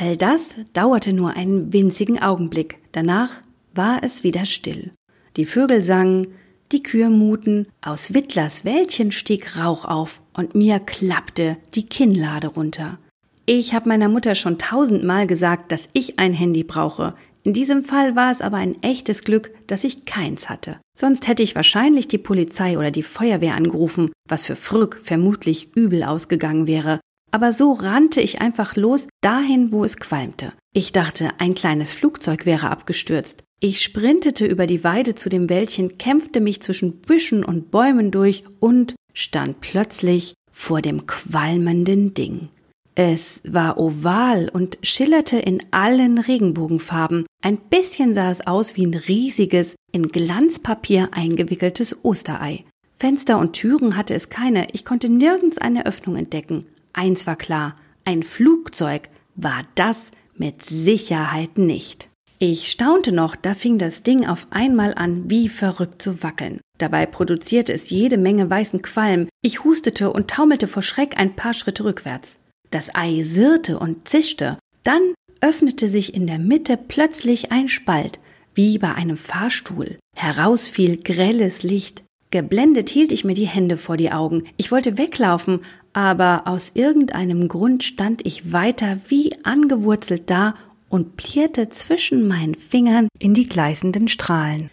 All 0.00 0.16
das 0.16 0.54
dauerte 0.72 1.12
nur 1.12 1.36
einen 1.36 1.72
winzigen 1.72 2.20
Augenblick. 2.20 2.78
Danach 2.92 3.42
war 3.74 4.02
es 4.02 4.24
wieder 4.24 4.44
still. 4.44 4.92
Die 5.36 5.46
Vögel 5.46 5.82
sangen, 5.82 6.28
die 6.72 6.82
Kühe 6.82 7.10
muten, 7.10 7.66
aus 7.80 8.14
Wittlers 8.14 8.64
Wäldchen 8.64 9.10
stieg 9.10 9.56
Rauch 9.56 9.84
auf 9.84 10.20
und 10.34 10.54
mir 10.54 10.80
klappte 10.80 11.56
die 11.74 11.86
Kinnlade 11.86 12.48
runter. 12.48 12.98
Ich 13.46 13.72
habe 13.72 13.88
meiner 13.88 14.08
Mutter 14.08 14.34
schon 14.34 14.58
tausendmal 14.58 15.26
gesagt, 15.26 15.72
dass 15.72 15.88
ich 15.94 16.18
ein 16.18 16.34
Handy 16.34 16.64
brauche. 16.64 17.14
In 17.44 17.54
diesem 17.54 17.82
Fall 17.82 18.14
war 18.14 18.30
es 18.30 18.42
aber 18.42 18.58
ein 18.58 18.82
echtes 18.82 19.24
Glück, 19.24 19.50
dass 19.66 19.84
ich 19.84 20.04
keins 20.04 20.50
hatte. 20.50 20.78
Sonst 20.98 21.28
hätte 21.28 21.42
ich 21.42 21.54
wahrscheinlich 21.54 22.08
die 22.08 22.18
Polizei 22.18 22.76
oder 22.76 22.90
die 22.90 23.02
Feuerwehr 23.02 23.54
angerufen, 23.54 24.10
was 24.28 24.44
für 24.44 24.56
Frück 24.56 25.00
vermutlich 25.02 25.74
übel 25.74 26.02
ausgegangen 26.02 26.66
wäre. 26.66 27.00
Aber 27.30 27.52
so 27.52 27.72
rannte 27.72 28.20
ich 28.20 28.40
einfach 28.40 28.76
los 28.76 29.08
dahin, 29.22 29.72
wo 29.72 29.84
es 29.84 29.96
qualmte. 29.96 30.52
Ich 30.74 30.92
dachte, 30.92 31.30
ein 31.38 31.54
kleines 31.54 31.92
Flugzeug 31.92 32.44
wäre 32.44 32.70
abgestürzt. 32.70 33.44
Ich 33.60 33.82
sprintete 33.82 34.46
über 34.46 34.68
die 34.68 34.84
Weide 34.84 35.16
zu 35.16 35.28
dem 35.28 35.50
Wäldchen, 35.50 35.98
kämpfte 35.98 36.40
mich 36.40 36.62
zwischen 36.62 36.98
Büschen 36.98 37.44
und 37.44 37.72
Bäumen 37.72 38.12
durch 38.12 38.44
und 38.60 38.94
stand 39.14 39.60
plötzlich 39.60 40.34
vor 40.52 40.80
dem 40.80 41.06
qualmenden 41.06 42.14
Ding. 42.14 42.50
Es 42.94 43.40
war 43.44 43.78
oval 43.78 44.48
und 44.52 44.78
schillerte 44.82 45.38
in 45.38 45.60
allen 45.72 46.18
Regenbogenfarben. 46.18 47.26
Ein 47.42 47.56
bisschen 47.56 48.14
sah 48.14 48.30
es 48.30 48.46
aus 48.46 48.76
wie 48.76 48.86
ein 48.86 48.94
riesiges, 48.94 49.74
in 49.92 50.08
Glanzpapier 50.08 51.08
eingewickeltes 51.12 51.96
Osterei. 52.02 52.64
Fenster 52.96 53.38
und 53.38 53.52
Türen 53.54 53.96
hatte 53.96 54.14
es 54.14 54.28
keine, 54.28 54.68
ich 54.72 54.84
konnte 54.84 55.08
nirgends 55.08 55.58
eine 55.58 55.86
Öffnung 55.86 56.16
entdecken. 56.16 56.66
Eins 56.92 57.26
war 57.26 57.36
klar, 57.36 57.74
ein 58.04 58.22
Flugzeug 58.22 59.08
war 59.36 59.62
das 59.74 60.10
mit 60.36 60.64
Sicherheit 60.64 61.58
nicht. 61.58 62.07
Ich 62.40 62.70
staunte 62.70 63.10
noch, 63.10 63.34
da 63.34 63.54
fing 63.54 63.78
das 63.78 64.04
Ding 64.04 64.24
auf 64.26 64.46
einmal 64.50 64.94
an, 64.94 65.28
wie 65.28 65.48
verrückt 65.48 66.00
zu 66.00 66.22
wackeln. 66.22 66.60
Dabei 66.78 67.04
produzierte 67.04 67.72
es 67.72 67.90
jede 67.90 68.16
Menge 68.16 68.48
weißen 68.48 68.80
Qualm. 68.80 69.28
Ich 69.42 69.64
hustete 69.64 70.12
und 70.12 70.30
taumelte 70.30 70.68
vor 70.68 70.82
Schreck 70.82 71.18
ein 71.18 71.34
paar 71.34 71.52
Schritte 71.52 71.84
rückwärts. 71.84 72.38
Das 72.70 72.94
Ei 72.94 73.24
sirrte 73.24 73.80
und 73.80 74.08
zischte. 74.08 74.56
Dann 74.84 75.14
öffnete 75.40 75.90
sich 75.90 76.14
in 76.14 76.28
der 76.28 76.38
Mitte 76.38 76.76
plötzlich 76.76 77.50
ein 77.50 77.68
Spalt, 77.68 78.20
wie 78.54 78.78
bei 78.78 78.94
einem 78.94 79.16
Fahrstuhl. 79.16 79.98
Heraus 80.16 80.68
fiel 80.68 80.96
grelles 80.96 81.64
Licht. 81.64 82.04
Geblendet 82.30 82.90
hielt 82.90 83.10
ich 83.10 83.24
mir 83.24 83.34
die 83.34 83.46
Hände 83.46 83.76
vor 83.78 83.96
die 83.96 84.12
Augen. 84.12 84.44
Ich 84.56 84.70
wollte 84.70 84.98
weglaufen, 84.98 85.60
aber 85.92 86.42
aus 86.44 86.72
irgendeinem 86.74 87.48
Grund 87.48 87.82
stand 87.82 88.24
ich 88.26 88.52
weiter 88.52 89.00
wie 89.08 89.34
angewurzelt 89.44 90.24
da 90.26 90.54
und 90.88 91.16
plierte 91.16 91.68
zwischen 91.68 92.26
meinen 92.26 92.54
Fingern 92.54 93.08
in 93.18 93.34
die 93.34 93.48
gleißenden 93.48 94.08
Strahlen. 94.08 94.70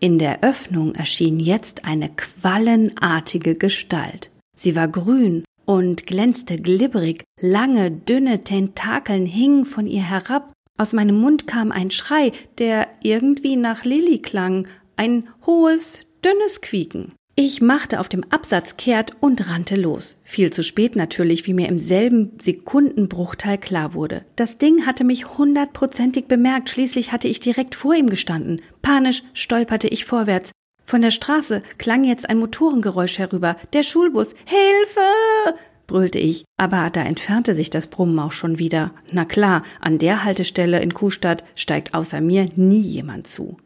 In 0.00 0.18
der 0.18 0.42
Öffnung 0.42 0.94
erschien 0.94 1.40
jetzt 1.40 1.84
eine 1.84 2.10
quallenartige 2.10 3.56
Gestalt. 3.56 4.30
Sie 4.56 4.76
war 4.76 4.88
grün 4.88 5.44
und 5.64 6.06
glänzte 6.06 6.58
glibberig, 6.58 7.24
lange, 7.40 7.90
dünne 7.90 8.44
Tentakeln 8.44 9.26
hingen 9.26 9.66
von 9.66 9.86
ihr 9.86 10.02
herab. 10.02 10.52
Aus 10.76 10.92
meinem 10.92 11.20
Mund 11.20 11.46
kam 11.46 11.72
ein 11.72 11.90
Schrei, 11.90 12.32
der 12.58 12.88
irgendwie 13.02 13.56
nach 13.56 13.84
Lilly 13.84 14.20
klang, 14.20 14.68
ein 14.96 15.28
hohes, 15.46 16.00
dünnes 16.24 16.60
Quieken. 16.60 17.12
Ich 17.40 17.60
machte 17.60 18.00
auf 18.00 18.08
dem 18.08 18.24
Absatz 18.30 18.76
kehrt 18.76 19.12
und 19.20 19.48
rannte 19.48 19.76
los. 19.76 20.16
Viel 20.24 20.52
zu 20.52 20.64
spät 20.64 20.96
natürlich, 20.96 21.46
wie 21.46 21.54
mir 21.54 21.68
im 21.68 21.78
selben 21.78 22.32
Sekundenbruchteil 22.40 23.58
klar 23.58 23.94
wurde. 23.94 24.24
Das 24.34 24.58
Ding 24.58 24.86
hatte 24.86 25.04
mich 25.04 25.38
hundertprozentig 25.38 26.26
bemerkt, 26.26 26.68
schließlich 26.68 27.12
hatte 27.12 27.28
ich 27.28 27.38
direkt 27.38 27.76
vor 27.76 27.94
ihm 27.94 28.10
gestanden. 28.10 28.60
Panisch 28.82 29.22
stolperte 29.34 29.86
ich 29.86 30.04
vorwärts. 30.04 30.50
Von 30.84 31.00
der 31.00 31.12
Straße 31.12 31.62
klang 31.78 32.02
jetzt 32.02 32.28
ein 32.28 32.38
Motorengeräusch 32.38 33.20
herüber. 33.20 33.56
Der 33.72 33.84
Schulbus. 33.84 34.34
Hilfe! 34.44 35.54
brüllte 35.86 36.18
ich, 36.18 36.44
aber 36.56 36.90
da 36.90 37.02
entfernte 37.02 37.54
sich 37.54 37.70
das 37.70 37.86
Brummen 37.86 38.18
auch 38.18 38.32
schon 38.32 38.58
wieder. 38.58 38.90
Na 39.12 39.24
klar, 39.24 39.62
an 39.80 40.00
der 40.00 40.24
Haltestelle 40.24 40.80
in 40.80 40.92
Kuhstadt 40.92 41.44
steigt 41.54 41.94
außer 41.94 42.20
mir 42.20 42.50
nie 42.56 42.80
jemand 42.80 43.28
zu. 43.28 43.58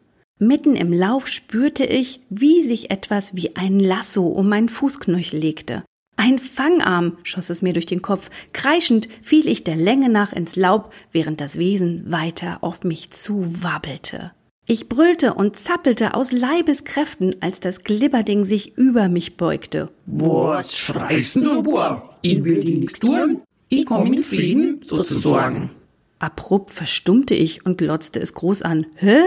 Mitten 0.47 0.75
im 0.75 0.91
Lauf 0.91 1.27
spürte 1.27 1.85
ich, 1.85 2.19
wie 2.29 2.63
sich 2.63 2.91
etwas 2.91 3.35
wie 3.35 3.55
ein 3.55 3.79
Lasso 3.79 4.27
um 4.27 4.49
meinen 4.49 4.67
Fußknöchel 4.67 5.39
legte. 5.39 5.83
Ein 6.17 6.37
Fangarm 6.37 7.17
schoss 7.23 7.49
es 7.49 7.61
mir 7.61 7.73
durch 7.73 7.85
den 7.85 8.01
Kopf. 8.01 8.29
Kreischend 8.51 9.07
fiel 9.21 9.47
ich 9.47 9.63
der 9.63 9.75
Länge 9.75 10.09
nach 10.09 10.33
ins 10.33 10.55
Laub, 10.55 10.93
während 11.11 11.41
das 11.41 11.57
Wesen 11.57 12.11
weiter 12.11 12.57
auf 12.61 12.83
mich 12.83 13.11
zuwabbelte. 13.11 14.31
Ich 14.65 14.89
brüllte 14.89 15.33
und 15.33 15.57
zappelte 15.57 16.13
aus 16.13 16.31
Leibeskräften, 16.31 17.35
als 17.41 17.59
das 17.59 17.83
Glibberding 17.83 18.45
sich 18.45 18.77
über 18.77 19.09
mich 19.09 19.37
beugte. 19.37 19.89
Was 20.05 20.75
schreist 20.75 21.35
du, 21.35 21.63
Bub? 21.63 22.15
Ich 22.21 22.43
will 22.43 22.59
dir 22.59 22.77
nichts 22.77 22.99
tun. 22.99 23.41
Ich 23.69 23.85
komm 23.85 24.13
in 24.13 24.23
Frieden, 24.23 24.81
sozusagen. 24.85 25.71
Abrupt 26.19 26.71
verstummte 26.71 27.33
ich 27.33 27.65
und 27.65 27.77
glotzte 27.77 28.19
es 28.19 28.33
groß 28.33 28.61
an. 28.61 28.85
Hä? 28.95 29.19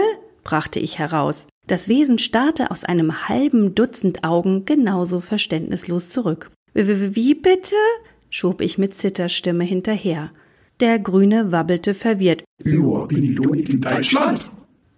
Brachte 0.47 0.79
ich 0.79 0.97
heraus. 0.97 1.45
Das 1.67 1.89
Wesen 1.89 2.17
starrte 2.17 2.71
aus 2.71 2.85
einem 2.85 3.27
halben 3.27 3.75
Dutzend 3.75 4.23
Augen 4.23 4.63
genauso 4.63 5.19
verständnislos 5.19 6.09
zurück. 6.09 6.49
Wie 6.73 7.35
bitte? 7.35 7.75
schob 8.29 8.61
ich 8.61 8.77
mit 8.77 8.93
Zitterstimme 8.93 9.65
hinterher. 9.65 10.31
Der 10.79 10.99
Grüne 10.99 11.51
wabbelte 11.51 11.93
verwirrt. 11.93 12.43
Ja, 12.63 13.05
bin 13.05 13.23
ich 13.23 13.35
doch 13.35 13.51
nicht 13.51 13.67
in 13.67 13.81
Deutschland. 13.81 14.49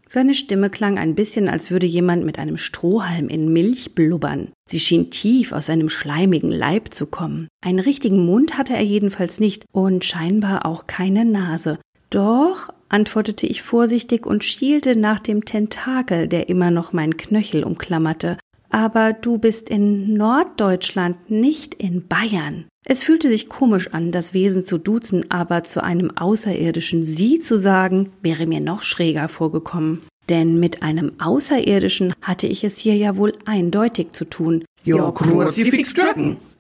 Seine 0.08 0.36
Stimme 0.36 0.70
klang 0.70 1.00
ein 1.00 1.16
bisschen, 1.16 1.50
als 1.50 1.72
würde 1.72 1.86
jemand 1.88 2.26
mit 2.26 2.38
einem 2.38 2.58
Strohhalm 2.58 3.28
in 3.28 3.52
Milch 3.52 3.96
blubbern. 3.96 4.50
Sie 4.68 4.80
schien 4.80 5.10
tief 5.10 5.52
aus 5.52 5.68
seinem 5.68 5.90
schleimigen 5.90 6.52
Leib 6.52 6.94
zu 6.94 7.08
kommen. 7.08 7.48
Einen 7.64 7.80
richtigen 7.80 8.24
Mund 8.24 8.58
hatte 8.58 8.74
er 8.74 8.84
jedenfalls 8.84 9.40
nicht 9.40 9.66
und 9.72 10.06
scheinbar 10.06 10.66
auch 10.68 10.86
keine 10.86 11.26
Nase. 11.26 11.80
Doch, 12.10 12.70
antwortete 12.90 13.48
ich 13.48 13.62
vorsichtig 13.62 14.26
und 14.26 14.44
schielte 14.44 14.96
nach 14.96 15.20
dem 15.20 15.46
Tentakel, 15.46 16.28
der 16.28 16.50
immer 16.50 16.72
noch 16.72 16.92
mein 16.92 17.18
Knöchel 17.18 17.64
umklammerte. 17.64 18.38
Aber 18.70 19.14
du 19.14 19.38
bist 19.38 19.70
in 19.70 20.14
Norddeutschland, 20.14 21.32
nicht 21.32 21.74
in 21.76 22.08
Bayern. 22.08 22.66
Es 22.86 23.04
fühlte 23.04 23.28
sich 23.30 23.50
komisch 23.50 23.94
an, 23.94 24.12
das 24.12 24.34
Wesen 24.34 24.64
zu 24.64 24.78
duzen, 24.78 25.30
aber 25.30 25.64
zu 25.64 25.84
einem 25.84 26.16
außerirdischen 26.16 27.04
Sie 27.04 27.40
zu 27.40 27.60
sagen, 27.60 28.12
wäre 28.22 28.48
mir 28.48 28.60
noch 28.60 28.84
schräger 28.84 29.28
vorgekommen. 29.28 30.02
Denn 30.30 30.60
mit 30.60 30.84
einem 30.84 31.14
Außerirdischen 31.20 32.14
hatte 32.22 32.48
ich 32.48 32.64
es 32.64 32.78
hier 32.78 32.96
ja 32.96 33.18
wohl 33.18 33.34
eindeutig 33.46 34.12
zu 34.12 34.26
tun. 34.26 34.64
Ja, 34.84 35.12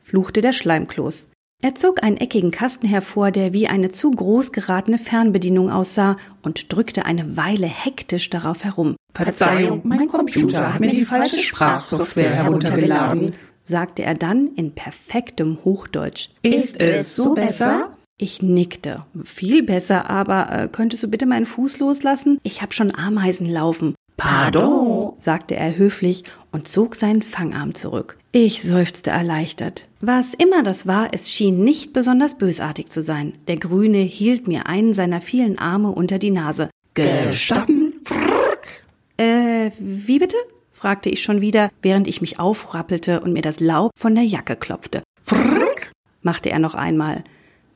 fluchte 0.01 0.41
der 0.41 0.53
Schleimkloß. 0.53 1.27
Er 1.61 1.75
zog 1.75 2.03
einen 2.03 2.15
eckigen 2.15 2.51
Kasten 2.51 2.87
hervor, 2.87 3.31
der 3.31 3.51
wie 3.51 3.67
eine 3.67 3.91
zu 3.91 4.11
groß 4.11 4.53
geratene 4.53 4.97
Fernbedienung 4.97 5.69
aussah, 5.69 6.15
und 6.41 6.71
drückte 6.71 7.05
eine 7.05 7.35
Weile 7.35 7.67
hektisch 7.67 8.29
darauf 8.29 8.63
herum. 8.63 8.95
Verzeihung, 9.13 9.81
mein 9.83 10.07
Computer 10.07 10.73
hat 10.73 10.79
mir 10.79 10.91
die 10.91 11.03
falsche 11.03 11.41
Sprachsoftware 11.41 12.33
heruntergeladen, 12.33 13.33
sagte 13.65 14.03
er 14.03 14.15
dann 14.15 14.51
in 14.55 14.71
perfektem 14.73 15.57
Hochdeutsch. 15.65 16.29
Ist 16.43 16.79
es 16.79 17.17
so 17.17 17.33
besser? 17.35 17.89
Ich 18.17 18.41
nickte. 18.41 19.03
Viel 19.25 19.61
besser, 19.63 20.09
aber 20.09 20.51
äh, 20.51 20.67
könntest 20.69 21.03
du 21.03 21.09
bitte 21.09 21.25
meinen 21.25 21.45
Fuß 21.45 21.79
loslassen? 21.79 22.39
Ich 22.43 22.61
hab 22.61 22.73
schon 22.73 22.95
Ameisen 22.95 23.49
laufen. 23.49 23.95
Pardon, 24.15 25.13
sagte 25.19 25.55
er 25.55 25.77
höflich 25.77 26.23
und 26.51 26.69
zog 26.69 26.95
seinen 26.95 27.21
Fangarm 27.21 27.75
zurück. 27.75 28.17
Ich 28.31 28.61
seufzte 28.61 29.09
erleichtert. 29.09 29.87
Was 30.01 30.35
immer 30.35 30.61
das 30.61 30.85
war, 30.85 31.07
es 31.13 31.31
schien 31.31 31.63
nicht 31.63 31.93
besonders 31.93 32.37
bösartig 32.37 32.89
zu 32.89 33.01
sein. 33.01 33.33
Der 33.47 33.57
Grüne 33.57 33.97
hielt 33.97 34.47
mir 34.47 34.67
einen 34.67 34.93
seiner 34.93 35.19
vielen 35.19 35.57
Arme 35.57 35.89
unter 35.89 36.19
die 36.19 36.29
Nase. 36.29 36.69
Gestatten? 36.93 37.93
Äh, 39.17 39.71
wie 39.79 40.19
bitte? 40.19 40.37
fragte 40.71 41.09
ich 41.09 41.23
schon 41.23 41.41
wieder, 41.41 41.69
während 41.81 42.07
ich 42.07 42.21
mich 42.21 42.39
aufrappelte 42.39 43.19
und 43.21 43.33
mir 43.33 43.41
das 43.41 43.59
Laub 43.59 43.91
von 43.97 44.13
der 44.13 44.23
Jacke 44.23 44.55
klopfte. 44.55 45.01
Frrk, 45.25 45.91
machte 46.21 46.51
er 46.51 46.59
noch 46.59 46.75
einmal. 46.75 47.23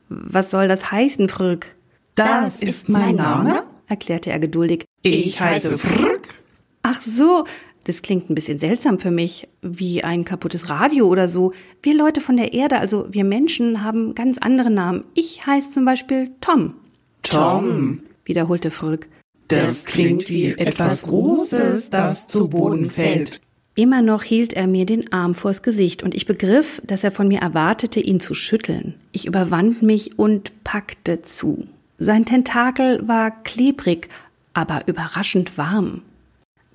Was 0.08 0.50
soll 0.50 0.68
das 0.68 0.92
heißen, 0.92 1.28
Frrk? 1.28 1.74
Das 2.14 2.60
ist 2.60 2.88
mein 2.88 3.16
Name, 3.16 3.64
erklärte 3.88 4.30
er 4.30 4.38
geduldig. 4.38 4.84
Ich 5.02 5.40
heiße 5.40 5.76
Frrk. 5.78 6.28
Ach 6.82 7.00
so, 7.02 7.44
das 7.84 8.02
klingt 8.02 8.30
ein 8.30 8.34
bisschen 8.34 8.58
seltsam 8.58 8.98
für 8.98 9.10
mich, 9.10 9.48
wie 9.62 10.02
ein 10.02 10.24
kaputtes 10.24 10.68
Radio 10.68 11.06
oder 11.06 11.28
so. 11.28 11.52
Wir 11.82 11.94
Leute 11.94 12.20
von 12.20 12.36
der 12.36 12.52
Erde, 12.52 12.78
also 12.78 13.06
wir 13.10 13.24
Menschen, 13.24 13.84
haben 13.84 14.14
ganz 14.14 14.38
andere 14.38 14.70
Namen. 14.70 15.04
Ich 15.14 15.46
heiße 15.46 15.70
zum 15.70 15.84
Beispiel 15.84 16.30
Tom. 16.40 16.74
Tom, 17.22 18.00
wiederholte 18.24 18.70
Fröck. 18.70 19.08
Das 19.48 19.84
klingt 19.84 20.30
wie 20.30 20.52
etwas 20.52 21.02
Großes, 21.02 21.90
das 21.90 22.26
zu 22.26 22.48
Boden 22.48 22.90
fällt. 22.90 23.40
Immer 23.76 24.02
noch 24.02 24.22
hielt 24.22 24.52
er 24.52 24.66
mir 24.66 24.86
den 24.86 25.12
Arm 25.12 25.34
vors 25.34 25.62
Gesicht 25.62 26.02
und 26.02 26.14
ich 26.14 26.26
begriff, 26.26 26.80
dass 26.86 27.02
er 27.02 27.10
von 27.10 27.26
mir 27.26 27.40
erwartete, 27.40 28.00
ihn 28.00 28.20
zu 28.20 28.32
schütteln. 28.32 28.94
Ich 29.10 29.26
überwand 29.26 29.82
mich 29.82 30.18
und 30.18 30.52
packte 30.62 31.22
zu. 31.22 31.66
Sein 31.98 32.24
Tentakel 32.24 33.06
war 33.06 33.42
klebrig, 33.42 34.08
aber 34.52 34.82
überraschend 34.86 35.58
warm. 35.58 36.02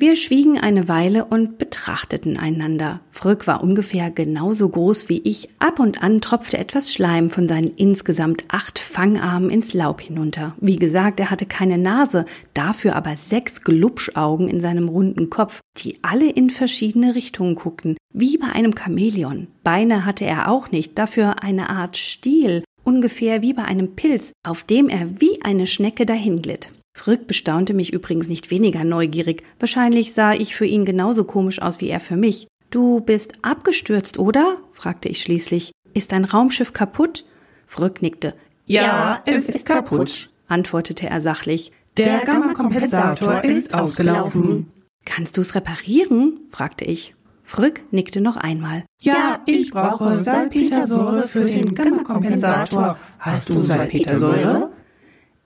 Wir 0.01 0.15
schwiegen 0.15 0.57
eine 0.57 0.87
Weile 0.87 1.25
und 1.25 1.57
betrachteten 1.57 2.37
einander. 2.37 3.01
Fröck 3.11 3.47
war 3.47 3.61
ungefähr 3.61 4.09
genauso 4.09 4.69
groß 4.69 5.09
wie 5.09 5.19
ich. 5.25 5.49
Ab 5.59 5.77
und 5.77 6.01
an 6.01 6.21
tropfte 6.21 6.57
etwas 6.57 6.93
Schleim 6.93 7.29
von 7.29 7.49
seinen 7.49 7.75
insgesamt 7.75 8.45
acht 8.47 8.79
Fangarmen 8.79 9.49
ins 9.49 9.73
Laub 9.73 9.99
hinunter. 9.99 10.55
Wie 10.61 10.77
gesagt, 10.77 11.19
er 11.19 11.29
hatte 11.29 11.45
keine 11.45 11.77
Nase, 11.77 12.23
dafür 12.53 12.95
aber 12.95 13.17
sechs 13.17 13.61
Glubschaugen 13.61 14.47
in 14.47 14.61
seinem 14.61 14.87
runden 14.87 15.29
Kopf, 15.29 15.59
die 15.75 15.99
alle 16.01 16.29
in 16.29 16.49
verschiedene 16.49 17.15
Richtungen 17.15 17.55
guckten, 17.55 17.97
wie 18.13 18.37
bei 18.37 18.47
einem 18.47 18.77
Chamäleon. 18.77 19.47
Beine 19.65 20.05
hatte 20.05 20.23
er 20.23 20.49
auch 20.49 20.71
nicht, 20.71 20.97
dafür 20.97 21.43
eine 21.43 21.69
Art 21.69 21.97
Stiel, 21.97 22.63
ungefähr 22.85 23.41
wie 23.41 23.51
bei 23.51 23.65
einem 23.65 23.97
Pilz, 23.97 24.31
auf 24.47 24.63
dem 24.63 24.87
er 24.87 25.19
wie 25.19 25.41
eine 25.41 25.67
Schnecke 25.67 26.05
dahinglitt. 26.05 26.69
Frück 26.99 27.27
bestaunte 27.27 27.73
mich 27.73 27.93
übrigens 27.93 28.27
nicht 28.27 28.51
weniger 28.51 28.83
neugierig. 28.83 29.43
Wahrscheinlich 29.57 30.11
sah 30.11 30.33
ich 30.33 30.53
für 30.53 30.65
ihn 30.65 30.83
genauso 30.83 31.23
komisch 31.23 31.61
aus 31.61 31.79
wie 31.79 31.87
er 31.87 32.01
für 32.01 32.17
mich. 32.17 32.49
Du 32.71 32.99
bist 32.99 33.31
abgestürzt, 33.41 34.19
oder? 34.19 34.57
fragte 34.73 35.07
ich 35.07 35.21
schließlich. 35.21 35.71
Ist 35.93 36.11
dein 36.11 36.25
Raumschiff 36.25 36.73
kaputt? 36.73 37.23
Frück 37.67 38.01
nickte. 38.01 38.33
Ja, 38.65 39.21
es 39.25 39.47
ist 39.47 39.65
kaputt, 39.65 40.29
antwortete 40.49 41.09
er 41.09 41.21
sachlich. 41.21 41.71
Der 41.95 42.19
Gamma-Kompensator 42.19 43.45
ist 43.45 43.73
ausgelaufen. 43.73 44.69
Kannst 45.05 45.37
du's 45.37 45.55
reparieren? 45.55 46.37
fragte 46.51 46.83
ich. 46.83 47.15
Frück 47.45 47.81
nickte 47.91 48.19
noch 48.19 48.35
einmal. 48.35 48.83
Ja, 48.99 49.39
ich 49.45 49.71
brauche 49.71 50.19
Salpetersäure 50.19 51.29
für 51.29 51.45
den 51.45 51.75
Gamma-Kompensator. 51.75 52.97
Hast 53.19 53.47
du 53.47 53.63
Salpetersäure? 53.63 54.73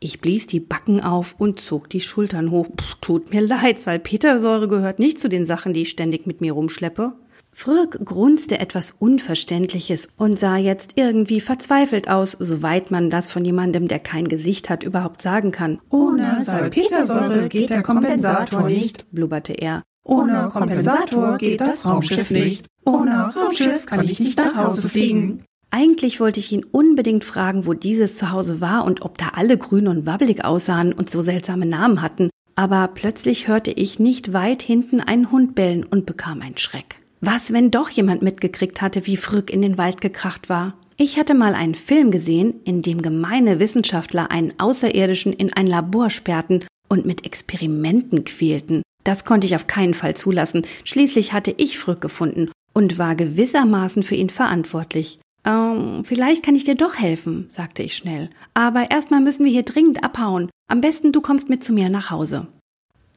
Ich 0.04 0.20
blies 0.20 0.48
die 0.48 0.60
Backen 0.60 1.00
auf 1.00 1.34
und 1.38 1.62
zog 1.62 1.90
die 1.90 2.02
Schultern 2.02 2.52
hoch. 2.52 2.68
Pff, 2.68 2.96
tut 3.00 3.34
mir 3.34 3.40
leid, 3.40 3.80
Salpetersäure 3.80 4.68
gehört 4.68 5.00
nicht 5.00 5.22
zu 5.22 5.30
den 5.30 5.46
Sachen, 5.46 5.72
die 5.72 5.84
ich 5.84 5.90
ständig 5.92 6.28
mit 6.28 6.42
mir 6.42 6.52
rumschleppe. 6.52 7.14
Fröck 7.54 8.04
grunzte 8.04 8.60
etwas 8.60 8.94
Unverständliches 9.00 10.10
und 10.18 10.38
sah 10.38 10.58
jetzt 10.58 10.94
irgendwie 10.96 11.40
verzweifelt 11.40 12.10
aus, 12.10 12.36
soweit 12.38 12.92
man 12.92 13.10
das 13.10 13.32
von 13.32 13.46
jemandem, 13.46 13.88
der 13.88 14.00
kein 14.00 14.28
Gesicht 14.28 14.70
hat, 14.70 14.84
überhaupt 14.84 15.22
sagen 15.22 15.52
kann. 15.52 15.80
Ohne 15.90 16.44
Salpetersäure 16.44 17.48
geht 17.48 17.70
der 17.70 17.82
Kompensator 17.82 18.68
nicht, 18.68 19.10
blubberte 19.12 19.54
er. 19.54 19.84
Ohne 20.04 20.50
Kompensator 20.52 21.38
geht 21.38 21.62
das 21.62 21.86
Raumschiff 21.86 22.30
nicht. 22.30 22.66
Ohne 22.84 23.34
Raumschiff 23.34 23.86
kann 23.86 24.04
ich 24.04 24.20
nicht 24.20 24.38
nach 24.38 24.58
Hause 24.58 24.90
fliegen. 24.90 25.46
Eigentlich 25.76 26.20
wollte 26.20 26.40
ich 26.40 26.52
ihn 26.52 26.64
unbedingt 26.72 27.24
fragen, 27.24 27.66
wo 27.66 27.74
dieses 27.74 28.16
Zuhause 28.16 28.62
war 28.62 28.86
und 28.86 29.02
ob 29.02 29.18
da 29.18 29.30
alle 29.34 29.58
grün 29.58 29.88
und 29.88 30.06
wabbelig 30.06 30.46
aussahen 30.46 30.94
und 30.94 31.10
so 31.10 31.24
seltsame 31.24 31.66
Namen 31.66 32.04
hatten, 32.04 32.30
aber 32.56 32.88
plötzlich 32.94 33.48
hörte 33.48 33.72
ich 33.72 33.98
nicht 33.98 34.34
weit 34.34 34.62
hinten 34.62 35.02
einen 35.02 35.32
Hund 35.32 35.56
bellen 35.56 35.84
und 35.84 36.06
bekam 36.06 36.42
einen 36.44 36.60
Schreck. 36.60 37.00
Was, 37.22 37.54
wenn 37.54 37.72
doch 37.72 37.90
jemand 37.90 38.22
mitgekriegt 38.22 38.84
hatte, 38.84 39.08
wie 39.08 39.18
Frück 39.18 39.50
in 39.50 39.64
den 39.64 39.80
Wald 39.80 40.00
gekracht 40.00 40.48
war? 40.48 40.76
Ich 40.96 41.18
hatte 41.18 41.34
mal 41.34 41.56
einen 41.56 41.74
Film 41.74 42.12
gesehen, 42.12 42.54
in 42.66 42.84
dem 42.84 43.02
gemeine 43.02 43.60
Wissenschaftler 43.60 44.30
einen 44.30 44.54
Außerirdischen 44.60 45.34
in 45.34 45.54
ein 45.54 45.66
Labor 45.66 46.12
sperrten 46.12 46.66
und 46.88 47.08
mit 47.08 47.26
Experimenten 47.26 48.26
quälten. 48.26 48.84
Das 49.04 49.26
konnte 49.26 49.48
ich 49.48 49.56
auf 49.56 49.66
keinen 49.66 49.96
Fall 49.96 50.16
zulassen. 50.16 50.68
Schließlich 50.84 51.34
hatte 51.34 51.56
ich 51.58 51.80
Frück 51.80 52.00
gefunden 52.00 52.52
und 52.76 53.00
war 53.00 53.16
gewissermaßen 53.16 54.04
für 54.04 54.14
ihn 54.14 54.30
verantwortlich. 54.30 55.18
Ähm, 55.46 56.04
vielleicht 56.06 56.44
kann 56.44 56.56
ich 56.56 56.64
dir 56.64 56.76
doch 56.76 56.98
helfen, 56.98 57.46
sagte 57.50 57.84
ich 57.84 57.96
schnell. 57.96 58.30
Aber 58.54 58.92
erstmal 58.92 59.22
müssen 59.22 59.46
wir 59.46 59.52
hier 59.52 59.64
dringend 59.64 60.04
abhauen. 60.04 60.50
Am 60.68 60.82
besten 60.82 61.12
du 61.12 61.22
kommst 61.22 61.50
mit 61.50 61.64
zu 61.64 61.74
mir 61.74 61.90
nach 61.90 62.10
Hause. 62.10 62.48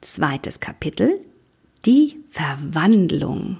Zweites 0.01 0.59
Kapitel 0.59 1.21
Die 1.85 2.17
Verwandlung. 2.29 3.59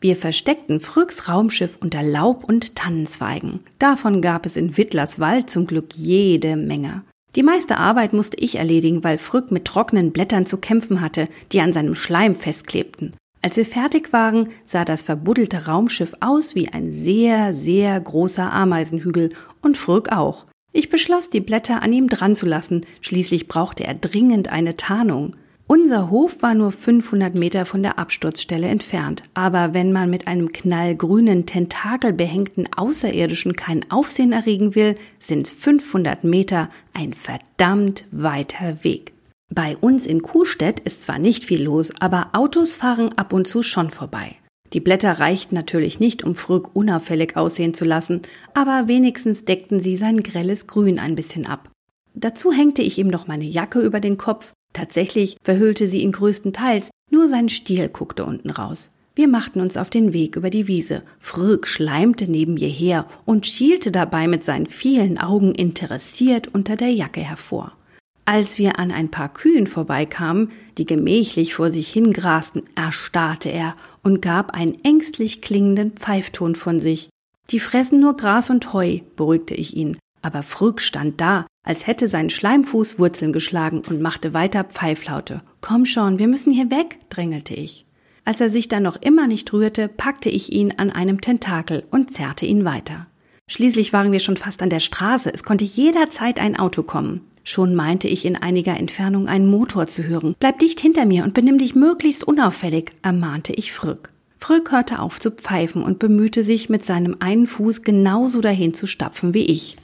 Wir 0.00 0.16
versteckten 0.16 0.80
Frücks 0.80 1.28
Raumschiff 1.28 1.78
unter 1.80 2.02
Laub 2.02 2.44
und 2.44 2.76
Tannenzweigen. 2.76 3.60
Davon 3.78 4.20
gab 4.20 4.44
es 4.44 4.56
in 4.56 4.76
Wittlers 4.76 5.18
Wald 5.18 5.48
zum 5.48 5.66
Glück 5.66 5.94
jede 5.94 6.56
Menge. 6.56 7.02
Die 7.34 7.42
meiste 7.42 7.78
Arbeit 7.78 8.12
musste 8.12 8.38
ich 8.38 8.56
erledigen, 8.56 9.04
weil 9.04 9.18
Frück 9.18 9.50
mit 9.50 9.64
trockenen 9.64 10.12
Blättern 10.12 10.46
zu 10.46 10.58
kämpfen 10.58 11.00
hatte, 11.00 11.28
die 11.52 11.60
an 11.60 11.72
seinem 11.72 11.94
Schleim 11.94 12.34
festklebten. 12.34 13.14
Als 13.46 13.56
wir 13.56 13.64
fertig 13.64 14.12
waren, 14.12 14.48
sah 14.64 14.84
das 14.84 15.04
verbuddelte 15.04 15.66
Raumschiff 15.66 16.14
aus 16.18 16.56
wie 16.56 16.68
ein 16.68 16.90
sehr, 16.90 17.54
sehr 17.54 18.00
großer 18.00 18.52
Ameisenhügel 18.52 19.30
und 19.62 19.76
Frück 19.76 20.10
auch. 20.10 20.46
Ich 20.72 20.90
beschloss, 20.90 21.30
die 21.30 21.38
Blätter 21.38 21.80
an 21.80 21.92
ihm 21.92 22.08
dran 22.08 22.34
zu 22.34 22.44
lassen, 22.44 22.84
schließlich 23.00 23.46
brauchte 23.46 23.84
er 23.84 23.94
dringend 23.94 24.48
eine 24.48 24.76
Tarnung. 24.76 25.36
Unser 25.68 26.10
Hof 26.10 26.42
war 26.42 26.54
nur 26.54 26.72
500 26.72 27.36
Meter 27.36 27.66
von 27.66 27.84
der 27.84 28.00
Absturzstelle 28.00 28.66
entfernt, 28.66 29.22
aber 29.34 29.74
wenn 29.74 29.92
man 29.92 30.10
mit 30.10 30.26
einem 30.26 30.50
knallgrünen, 30.50 31.46
tentakelbehängten 31.46 32.70
Außerirdischen 32.76 33.54
kein 33.54 33.88
Aufsehen 33.92 34.32
erregen 34.32 34.74
will, 34.74 34.96
sind 35.20 35.46
500 35.46 36.24
Meter 36.24 36.68
ein 36.94 37.14
verdammt 37.14 38.06
weiter 38.10 38.78
Weg. 38.82 39.15
Bei 39.54 39.76
uns 39.76 40.06
in 40.06 40.22
Kuhstedt 40.22 40.80
ist 40.80 41.02
zwar 41.02 41.18
nicht 41.18 41.44
viel 41.44 41.62
los, 41.62 41.92
aber 42.00 42.30
Autos 42.32 42.76
fahren 42.76 43.16
ab 43.16 43.32
und 43.32 43.46
zu 43.46 43.62
schon 43.62 43.90
vorbei. 43.90 44.36
Die 44.72 44.80
Blätter 44.80 45.20
reichten 45.20 45.54
natürlich 45.54 46.00
nicht, 46.00 46.24
um 46.24 46.34
Frück 46.34 46.74
unauffällig 46.74 47.36
aussehen 47.36 47.72
zu 47.72 47.84
lassen, 47.84 48.22
aber 48.54 48.88
wenigstens 48.88 49.44
deckten 49.44 49.80
sie 49.80 49.96
sein 49.96 50.22
grelles 50.22 50.66
Grün 50.66 50.98
ein 50.98 51.14
bisschen 51.14 51.46
ab. 51.46 51.70
Dazu 52.14 52.50
hängte 52.50 52.82
ich 52.82 52.98
ihm 52.98 53.08
noch 53.08 53.26
meine 53.26 53.44
Jacke 53.44 53.80
über 53.80 54.00
den 54.00 54.18
Kopf 54.18 54.52
Tatsächlich 54.76 55.38
verhüllte 55.42 55.88
sie 55.88 56.02
ihn 56.02 56.12
größtenteils, 56.12 56.90
nur 57.10 57.30
sein 57.30 57.48
Stiel 57.48 57.88
guckte 57.88 58.26
unten 58.26 58.50
raus. 58.50 58.90
Wir 59.14 59.26
machten 59.26 59.62
uns 59.62 59.78
auf 59.78 59.88
den 59.88 60.12
Weg 60.12 60.36
über 60.36 60.50
die 60.50 60.68
Wiese. 60.68 61.02
Fröck 61.18 61.66
schleimte 61.66 62.30
neben 62.30 62.54
mir 62.54 62.68
her 62.68 63.06
und 63.24 63.46
schielte 63.46 63.90
dabei 63.90 64.28
mit 64.28 64.44
seinen 64.44 64.66
vielen 64.66 65.16
Augen 65.16 65.54
interessiert 65.54 66.48
unter 66.48 66.76
der 66.76 66.90
Jacke 66.90 67.22
hervor. 67.22 67.72
Als 68.28 68.58
wir 68.58 68.80
an 68.80 68.90
ein 68.90 69.08
paar 69.08 69.32
Kühen 69.32 69.68
vorbeikamen, 69.68 70.50
die 70.78 70.84
gemächlich 70.84 71.54
vor 71.54 71.70
sich 71.70 71.88
hingrasten, 71.88 72.64
erstarrte 72.74 73.50
er 73.50 73.76
und 74.02 74.20
gab 74.20 74.50
einen 74.50 74.82
ängstlich 74.82 75.40
klingenden 75.40 75.92
Pfeifton 75.92 76.56
von 76.56 76.80
sich. 76.80 77.08
Die 77.50 77.60
fressen 77.60 78.00
nur 78.00 78.16
Gras 78.16 78.50
und 78.50 78.72
Heu, 78.72 78.98
beruhigte 79.14 79.54
ich 79.54 79.76
ihn. 79.76 79.96
Aber 80.22 80.42
Frück 80.42 80.80
stand 80.80 81.20
da, 81.20 81.46
als 81.62 81.86
hätte 81.86 82.08
sein 82.08 82.28
Schleimfuß 82.28 82.98
Wurzeln 82.98 83.32
geschlagen 83.32 83.82
und 83.88 84.00
machte 84.00 84.34
weiter 84.34 84.64
Pfeiflaute. 84.64 85.42
Komm 85.60 85.86
schon, 85.86 86.18
wir 86.18 86.26
müssen 86.26 86.52
hier 86.52 86.68
weg, 86.68 86.98
drängelte 87.10 87.54
ich. 87.54 87.86
Als 88.24 88.40
er 88.40 88.50
sich 88.50 88.66
dann 88.66 88.82
noch 88.82 88.96
immer 88.96 89.28
nicht 89.28 89.52
rührte, 89.52 89.86
packte 89.86 90.30
ich 90.30 90.52
ihn 90.52 90.74
an 90.78 90.90
einem 90.90 91.20
Tentakel 91.20 91.84
und 91.92 92.10
zerrte 92.10 92.44
ihn 92.44 92.64
weiter. 92.64 93.06
Schließlich 93.48 93.92
waren 93.92 94.10
wir 94.10 94.18
schon 94.18 94.36
fast 94.36 94.62
an 94.62 94.70
der 94.70 94.80
Straße, 94.80 95.32
es 95.32 95.44
konnte 95.44 95.64
jederzeit 95.64 96.40
ein 96.40 96.58
Auto 96.58 96.82
kommen. 96.82 97.20
Schon 97.48 97.76
meinte 97.76 98.08
ich 98.08 98.24
in 98.24 98.34
einiger 98.34 98.76
Entfernung 98.76 99.28
einen 99.28 99.48
Motor 99.48 99.86
zu 99.86 100.02
hören. 100.02 100.34
Bleib 100.40 100.58
dicht 100.58 100.80
hinter 100.80 101.06
mir 101.06 101.22
und 101.22 101.32
benimm 101.32 101.58
dich 101.58 101.76
möglichst 101.76 102.24
unauffällig, 102.24 102.90
ermahnte 103.02 103.52
ich 103.52 103.72
Frück. 103.72 104.10
Frück 104.40 104.72
hörte 104.72 104.98
auf 104.98 105.20
zu 105.20 105.30
pfeifen 105.30 105.84
und 105.84 106.00
bemühte 106.00 106.42
sich, 106.42 106.68
mit 106.68 106.84
seinem 106.84 107.18
einen 107.20 107.46
Fuß 107.46 107.82
genauso 107.82 108.40
dahin 108.40 108.74
zu 108.74 108.88
stapfen 108.88 109.32
wie 109.32 109.44
ich. 109.44 109.76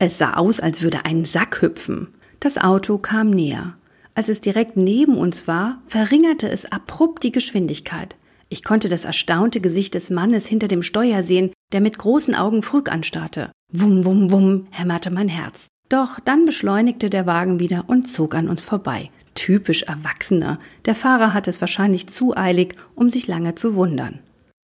Es 0.00 0.18
sah 0.18 0.32
aus, 0.34 0.58
als 0.58 0.82
würde 0.82 1.04
ein 1.04 1.24
Sack 1.24 1.62
hüpfen. 1.62 2.08
Das 2.40 2.58
Auto 2.58 2.98
kam 2.98 3.30
näher. 3.30 3.74
Als 4.16 4.28
es 4.28 4.40
direkt 4.40 4.76
neben 4.76 5.16
uns 5.16 5.46
war, 5.46 5.82
verringerte 5.86 6.48
es 6.48 6.64
abrupt 6.64 7.22
die 7.22 7.32
Geschwindigkeit. 7.32 8.16
Ich 8.48 8.64
konnte 8.64 8.88
das 8.88 9.04
erstaunte 9.04 9.60
Gesicht 9.60 9.94
des 9.94 10.10
Mannes 10.10 10.46
hinter 10.48 10.66
dem 10.66 10.82
Steuer 10.82 11.22
sehen, 11.22 11.52
der 11.70 11.80
mit 11.80 11.96
großen 11.96 12.34
Augen 12.34 12.64
Frück 12.64 12.90
anstarrte. 12.90 13.52
Wum, 13.72 14.04
wum, 14.04 14.32
wum, 14.32 14.66
hämmerte 14.72 15.12
mein 15.12 15.28
Herz. 15.28 15.68
Doch 15.88 16.18
dann 16.20 16.46
beschleunigte 16.46 17.10
der 17.10 17.26
Wagen 17.26 17.60
wieder 17.60 17.84
und 17.86 18.08
zog 18.08 18.34
an 18.34 18.48
uns 18.48 18.64
vorbei. 18.64 19.10
Typisch 19.34 19.82
Erwachsener. 19.82 20.58
Der 20.86 20.94
Fahrer 20.94 21.34
hatte 21.34 21.50
es 21.50 21.60
wahrscheinlich 21.60 22.06
zu 22.08 22.36
eilig, 22.36 22.76
um 22.94 23.10
sich 23.10 23.26
lange 23.26 23.54
zu 23.54 23.74
wundern. 23.74 24.20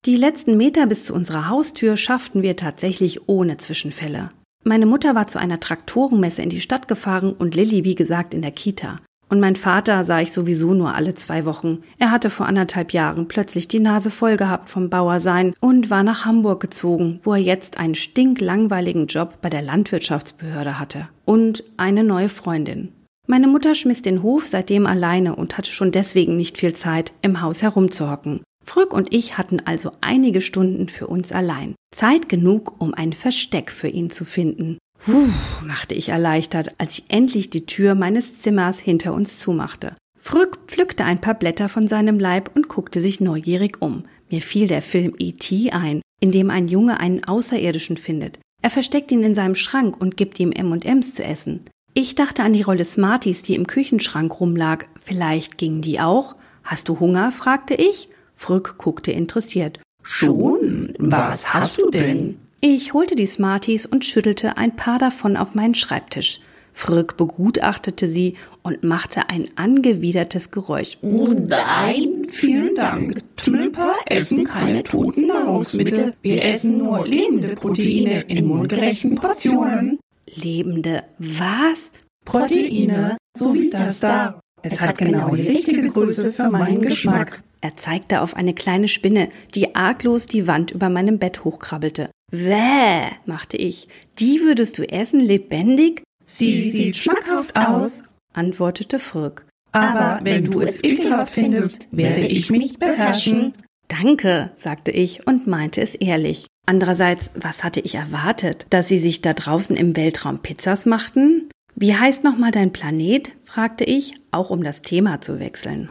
Die 0.06 0.16
letzten 0.16 0.56
Meter 0.56 0.86
bis 0.88 1.06
zu 1.06 1.14
unserer 1.14 1.50
Haustür 1.50 1.98
schafften 1.98 2.42
wir 2.42 2.56
tatsächlich 2.56 3.28
ohne 3.28 3.58
Zwischenfälle. 3.58 4.32
Meine 4.64 4.86
Mutter 4.86 5.16
war 5.16 5.28
zu 5.28 5.40
einer 5.40 5.60
Traktorenmesse 5.60 6.42
in 6.42 6.50
die 6.50 6.62
Stadt 6.62 6.88
gefahren 6.88 7.34
und 7.34 7.56
Lilly, 7.56 7.84
wie 7.84 7.96
gesagt, 7.96 8.34
in 8.34 8.42
der 8.42 8.52
Kita. 8.52 9.00
Und 9.30 9.40
mein 9.40 9.56
Vater 9.56 10.04
sah 10.04 10.20
ich 10.20 10.32
sowieso 10.32 10.74
nur 10.74 10.96
alle 10.96 11.14
zwei 11.14 11.46
Wochen. 11.46 11.84
Er 12.00 12.12
hatte 12.12 12.32
vor 12.32 12.48
anderthalb 12.48 12.92
Jahren 12.92 13.28
plötzlich 13.28 13.68
die 13.68 13.80
Nase 13.80 14.10
voll 14.10 14.38
gehabt 14.38 14.70
vom 14.70 14.90
Bauersein 14.90 15.54
und 15.62 15.92
war 15.92 16.04
nach 16.04 16.26
Hamburg 16.26 16.60
gezogen, 16.60 17.20
wo 17.24 17.34
er 17.34 17.40
jetzt 17.40 17.78
einen 17.78 17.96
stinklangweiligen 17.96 19.06
Job 19.06 19.38
bei 19.42 19.50
der 19.50 19.62
Landwirtschaftsbehörde 19.62 20.80
hatte. 20.80 21.10
Und 21.26 21.64
eine 21.78 22.04
neue 22.04 22.30
Freundin. 22.30 22.92
Meine 23.28 23.48
Mutter 23.48 23.76
schmiss 23.76 24.02
den 24.02 24.24
Hof 24.24 24.48
seitdem 24.48 24.88
alleine 24.88 25.36
und 25.36 25.60
hatte 25.60 25.72
schon 25.72 25.92
deswegen 25.92 26.36
nicht 26.36 26.58
viel 26.58 26.74
Zeit, 26.74 27.14
im 27.22 27.42
Haus 27.44 27.62
herumzuhocken. 27.62 28.42
Frück 28.66 28.94
und 28.94 29.14
ich 29.14 29.38
hatten 29.38 29.60
also 29.64 29.92
einige 30.02 30.42
Stunden 30.42 30.90
für 30.90 31.06
uns 31.06 31.32
allein. 31.32 31.76
Zeit 31.96 32.30
genug, 32.30 32.80
um 32.80 32.94
ein 32.94 33.14
Versteck 33.14 33.72
für 33.72 33.88
ihn 33.88 34.10
zu 34.10 34.26
finden. 34.26 34.80
Puh, 35.06 35.30
machte 35.66 35.96
ich 35.96 36.10
erleichtert, 36.10 36.74
als 36.78 37.00
ich 37.00 37.06
endlich 37.08 37.50
die 37.50 37.66
Tür 37.66 37.96
meines 37.96 38.42
Zimmers 38.42 38.80
hinter 38.80 39.14
uns 39.14 39.40
zumachte. 39.40 39.96
Frück 40.20 40.60
pflückte 40.68 41.06
ein 41.06 41.22
paar 41.22 41.34
Blätter 41.34 41.70
von 41.70 41.88
seinem 41.88 42.20
Leib 42.20 42.52
und 42.56 42.68
guckte 42.68 43.00
sich 43.00 43.20
neugierig 43.20 43.82
um. 43.82 44.04
Mir 44.30 44.42
fiel 44.42 44.68
der 44.68 44.82
Film 44.82 45.16
E.T. 45.18 45.72
ein, 45.72 46.02
in 46.20 46.32
dem 46.32 46.50
ein 46.50 46.68
Junge 46.68 47.00
einen 47.00 47.24
Außerirdischen 47.24 47.98
findet. 47.98 48.40
Er 48.62 48.70
versteckt 48.70 49.12
ihn 49.12 49.24
in 49.24 49.36
seinem 49.36 49.56
Schrank 49.56 50.00
und 50.00 50.18
gibt 50.18 50.40
ihm 50.40 50.52
M&Ms 50.52 51.16
zu 51.16 51.24
essen. 51.24 51.62
Ich 51.94 52.16
dachte 52.16 52.44
an 52.44 52.54
die 52.54 52.62
Rolle 52.62 52.86
Smarties, 52.86 53.42
die 53.42 53.56
im 53.56 53.66
Küchenschrank 53.66 54.40
rumlag. 54.40 54.86
Vielleicht 55.02 55.58
gingen 55.58 55.82
die 55.82 56.00
auch? 56.00 56.36
Hast 56.64 56.90
du 56.90 57.00
Hunger? 57.00 57.32
fragte 57.32 57.74
ich. 57.74 58.10
Frück 58.36 58.76
guckte 58.78 59.12
interessiert. 59.12 59.80
Schon? 60.04 60.94
Was 61.00 61.54
hast 61.54 61.78
du 61.78 61.90
denn? 61.90 62.40
Ich 62.62 62.94
holte 62.94 63.16
die 63.16 63.26
Smarties 63.26 63.86
und 63.86 64.04
schüttelte 64.04 64.58
ein 64.58 64.76
paar 64.76 65.00
davon 65.00 65.38
auf 65.38 65.56
meinen 65.56 65.76
Schreibtisch. 65.76 66.42
Frück 66.74 67.16
begutachtete 67.16 68.08
sie 68.08 68.36
und 68.64 68.84
machte 68.84 69.30
ein 69.30 69.48
angewidertes 69.56 70.52
Geräusch. 70.52 70.98
Oh 71.02 71.28
nein, 71.28 72.28
vielen 72.30 72.76
Dank. 72.76 73.22
Tümmelper 73.38 73.96
essen 74.06 74.44
keine 74.44 74.84
toten 74.84 75.28
Nahrungsmittel. 75.28 76.14
Wir 76.22 76.44
essen 76.44 76.78
nur 76.78 77.08
lebende 77.08 77.56
Proteine 77.56 78.22
in 78.28 78.46
mundgerechten 78.46 79.16
Portionen. 79.16 80.00
Lebende 80.36 81.04
was? 81.18 81.92
Proteine, 82.26 83.18
so 83.38 83.54
wie 83.54 83.70
das 83.70 84.02
da. 84.02 84.42
Es 84.62 84.82
hat 84.82 84.98
genau 84.98 85.34
die 85.34 85.48
richtige 85.48 85.90
Größe 85.90 86.34
für 86.34 86.50
meinen 86.50 86.82
Geschmack. 86.82 87.42
Er 87.62 87.76
zeigte 87.78 88.22
auf 88.22 88.36
eine 88.36 88.54
kleine 88.54 88.90
Spinne, 88.90 89.30
die 89.56 89.76
arglos 89.76 90.26
die 90.26 90.48
Wand 90.48 90.72
über 90.72 90.90
meinem 90.90 91.20
Bett 91.20 91.44
hochkrabbelte. 91.46 92.10
Wäh, 92.32 93.12
machte 93.26 93.58
ich. 93.58 93.88
Die 94.20 94.42
würdest 94.42 94.78
du 94.78 94.84
essen, 94.90 95.20
lebendig? 95.20 96.04
Sie 96.26 96.72
sieht 96.72 96.98
schmackhaft 96.98 97.56
aus, 97.56 98.04
antwortete 98.34 99.00
Frück. 99.00 99.46
aber 99.72 100.20
wenn 100.24 100.46
du 100.46 100.62
es 100.62 100.84
ekelhaft 100.84 101.34
findest, 101.34 101.88
werde 101.92 102.28
ich 102.28 102.50
mich 102.50 102.78
beherrschen. 102.78 103.54
Danke, 103.88 104.52
sagte 104.56 104.92
ich 104.92 105.26
und 105.26 105.48
meinte 105.48 105.82
es 105.82 105.96
ehrlich. 105.96 106.46
Andererseits, 106.68 107.32
was 107.34 107.64
hatte 107.64 107.80
ich 107.80 107.96
erwartet? 107.96 108.68
Dass 108.70 108.88
sie 108.88 109.00
sich 109.00 109.22
da 109.22 109.34
draußen 109.34 109.76
im 109.76 109.96
Weltraum 109.96 110.40
Pizzas 110.40 110.86
machten? 110.86 111.50
Wie 111.76 111.96
heißt 111.96 112.24
nochmal 112.24 112.52
dein 112.52 112.72
Planet? 112.72 113.32
fragte 113.46 113.86
ich, 113.86 114.14
auch 114.30 114.52
um 114.52 114.64
das 114.64 114.84
Thema 114.84 115.22
zu 115.22 115.40
wechseln. 115.40 115.90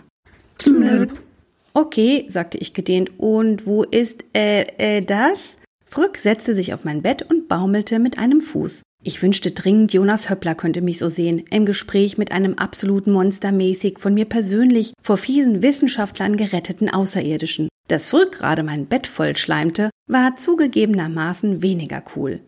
Tmlp, 0.59 1.19
Okay, 1.75 2.25
sagte 2.29 2.59
ich 2.59 2.75
gedehnt. 2.75 3.13
Und 3.19 3.67
wo 3.67 3.83
ist, 3.85 4.25
äh, 4.35 4.63
äh, 4.79 5.01
das? 5.01 5.39
Frück 5.91 6.19
setzte 6.19 6.55
sich 6.55 6.75
auf 6.75 6.85
mein 6.85 7.03
Bett 7.03 7.23
und 7.23 7.49
baumelte 7.49 7.99
mit 7.99 8.19
einem 8.19 8.41
Fuß. 8.41 8.83
Ich 9.03 9.23
wünschte 9.23 9.53
dringend, 9.53 9.93
Jonas 9.93 10.29
Höppler 10.29 10.55
könnte 10.55 10.83
mich 10.83 10.99
so 10.99 11.09
sehen, 11.09 11.45
im 11.51 11.65
Gespräch 11.65 12.19
mit 12.19 12.33
einem 12.33 12.55
absoluten 12.55 13.13
monstermäßig 13.13 13.99
von 13.99 14.13
mir 14.13 14.25
persönlich 14.25 14.93
vor 15.01 15.17
fiesen 15.17 15.63
Wissenschaftlern 15.63 16.37
geretteten 16.37 16.91
Außerirdischen. 16.91 17.69
Dass 17.87 18.11
Frück 18.11 18.33
gerade 18.33 18.65
mein 18.65 18.87
Bett 18.87 19.07
vollschleimte, 19.07 19.91
war 20.09 20.37
zugegebenermaßen 20.37 21.63
weniger 21.63 22.03
cool. 22.17 22.41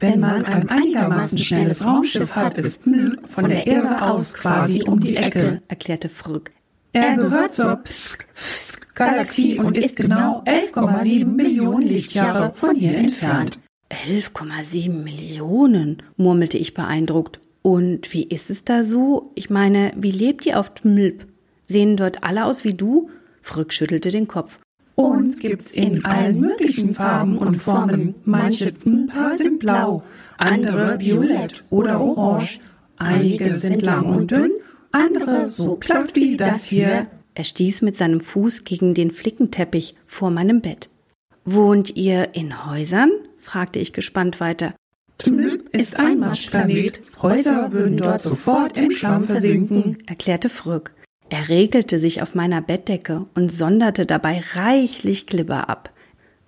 wenn 0.00 0.18
man 0.18 0.44
ein 0.44 0.68
einigermaßen 0.68 1.38
schnelles 1.38 1.84
Raumschiff 1.84 2.34
hat, 2.34 2.58
ist 2.58 2.82
Tmlp 2.82 3.28
von 3.28 3.48
der 3.48 3.66
Erde 3.68 4.02
aus 4.02 4.34
quasi 4.34 4.82
um 4.82 5.00
die 5.00 5.16
Ecke. 5.16 5.62
erklärte 5.68 6.08
Frück. 6.08 6.50
Er 6.92 7.16
gehört 7.16 7.52
zur 7.52 7.76
Psk, 7.76 8.26
Psk 8.34 8.71
Galaxie 8.94 9.58
und 9.58 9.76
ist 9.76 9.96
genau 9.96 10.42
11,7 10.44 11.24
Millionen 11.24 11.88
Lichtjahre 11.88 12.52
von 12.54 12.76
hier 12.76 12.96
entfernt. 12.96 13.58
11,7 13.90 14.90
Millionen, 14.90 16.02
murmelte 16.16 16.58
ich 16.58 16.74
beeindruckt. 16.74 17.40
Und 17.62 18.12
wie 18.12 18.24
ist 18.24 18.50
es 18.50 18.64
da 18.64 18.82
so? 18.82 19.30
Ich 19.34 19.50
meine, 19.50 19.92
wie 19.96 20.10
lebt 20.10 20.46
ihr 20.46 20.58
auf 20.58 20.74
Tmlp? 20.74 21.26
Sehen 21.68 21.96
dort 21.96 22.24
alle 22.24 22.44
aus 22.44 22.64
wie 22.64 22.74
du? 22.74 23.10
Frück 23.40 23.72
schüttelte 23.72 24.10
den 24.10 24.28
Kopf. 24.28 24.58
Uns 24.94 25.38
gibt's 25.38 25.70
in 25.70 26.04
allen 26.04 26.40
möglichen 26.40 26.94
Farben 26.94 27.38
und 27.38 27.56
Formen. 27.56 28.14
Manche 28.24 28.74
Tmpa 28.74 29.36
sind 29.36 29.58
blau, 29.58 30.02
andere 30.36 31.00
violett 31.00 31.64
oder 31.70 32.00
orange. 32.00 32.60
Einige 32.98 33.58
sind 33.58 33.82
lang 33.82 34.04
und 34.04 34.30
dünn, 34.30 34.52
andere 34.90 35.48
so 35.48 35.76
platt 35.76 36.14
wie 36.14 36.36
das 36.36 36.64
hier. 36.64 37.06
Er 37.34 37.44
stieß 37.44 37.82
mit 37.82 37.96
seinem 37.96 38.20
Fuß 38.20 38.64
gegen 38.64 38.94
den 38.94 39.10
Flickenteppich 39.10 39.94
vor 40.06 40.30
meinem 40.30 40.60
Bett. 40.60 40.90
Wohnt 41.44 41.96
ihr 41.96 42.34
in 42.34 42.66
Häusern? 42.66 43.10
fragte 43.38 43.78
ich 43.78 43.92
gespannt 43.92 44.38
weiter. 44.38 44.74
Tmlp 45.18 45.68
ist 45.70 45.98
ein 45.98 46.18
Matschplanet. 46.18 47.00
Häuser 47.20 47.72
würden 47.72 47.96
dort 47.96 48.22
sofort 48.22 48.76
im 48.76 48.90
Schlamm 48.90 49.24
versinken. 49.24 49.98
erklärte 50.06 50.48
Frück. 50.48 50.92
Er 51.30 51.48
regelte 51.48 51.98
sich 51.98 52.20
auf 52.22 52.34
meiner 52.34 52.60
Bettdecke 52.60 53.26
und 53.34 53.50
sonderte 53.50 54.04
dabei 54.04 54.42
reichlich 54.54 55.26
Glibber 55.26 55.68
ab. 55.70 55.90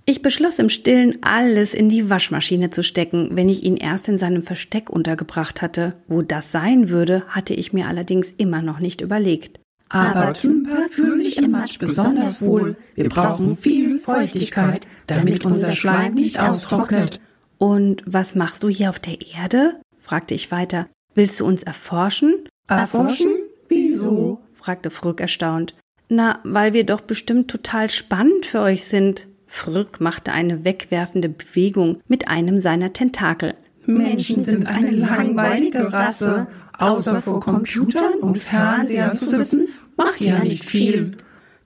Ich 0.07 0.21
beschloss 0.21 0.59
im 0.59 0.69
Stillen, 0.69 1.23
alles 1.23 1.73
in 1.73 1.89
die 1.89 2.11
Waschmaschine 2.11 2.69
zu 2.69 2.83
stecken, 2.83 3.31
wenn 3.33 3.49
ich 3.49 3.63
ihn 3.63 3.79
erst 3.79 4.09
in 4.09 4.19
seinem 4.19 4.43
Versteck 4.43 4.91
untergebracht 4.91 5.63
hatte. 5.63 5.95
Wo 6.09 6.21
das 6.21 6.53
sein 6.53 6.91
würde, 6.91 7.23
hatte 7.29 7.55
ich 7.55 7.73
mir 7.73 7.89
allerdings 7.89 8.35
immer 8.37 8.61
noch 8.61 8.81
nicht 8.81 9.01
überlegt. 9.01 9.61
Aber 9.95 10.33
Tmpa 10.33 10.89
fühlen 10.91 11.23
sich 11.23 11.39
im 11.39 11.53
Matsch 11.53 11.79
besonders 11.79 12.43
wohl. 12.43 12.77
Wir 12.97 13.09
brauchen 13.09 13.57
viel 13.57 14.01
Feuchtigkeit, 14.01 14.89
damit 15.07 15.45
unser 15.45 15.71
Schleim 15.71 16.15
nicht 16.15 16.41
austrocknet. 16.41 17.21
Und 17.59 18.03
was 18.05 18.35
machst 18.35 18.65
du 18.65 18.69
hier 18.69 18.91
auf 18.91 18.99
der 18.99 19.19
Erde? 19.21 19.77
fragte 20.01 20.35
ich 20.35 20.51
weiter. 20.51 20.89
Willst 21.15 21.39
du 21.39 21.47
uns 21.47 21.63
erforschen? 21.63 22.49
Erforschen? 22.67 23.37
Wieso? 23.69 24.41
fragte 24.55 24.91
Frück 24.91 25.21
erstaunt. 25.21 25.77
Na, 26.09 26.41
weil 26.43 26.73
wir 26.73 26.85
doch 26.85 27.01
bestimmt 27.01 27.49
total 27.49 27.89
spannend 27.89 28.47
für 28.47 28.63
euch 28.63 28.87
sind. 28.87 29.29
Frück 29.47 30.01
machte 30.01 30.33
eine 30.33 30.65
wegwerfende 30.65 31.29
Bewegung 31.29 32.01
mit 32.09 32.27
einem 32.27 32.59
seiner 32.59 32.93
Tentakel. 32.93 33.55
Menschen 33.87 34.43
sind 34.43 34.67
eine 34.67 34.91
langweilige 34.91 35.93
Rasse. 35.93 36.49
Außer 36.77 37.23
vor 37.23 37.39
Computern 37.39 38.15
und 38.15 38.39
Fernsehern 38.39 39.13
zu 39.15 39.29
sitzen, 39.29 39.69
macht 39.97 40.21
ja 40.21 40.43
nicht 40.43 40.65
viel. 40.65 41.17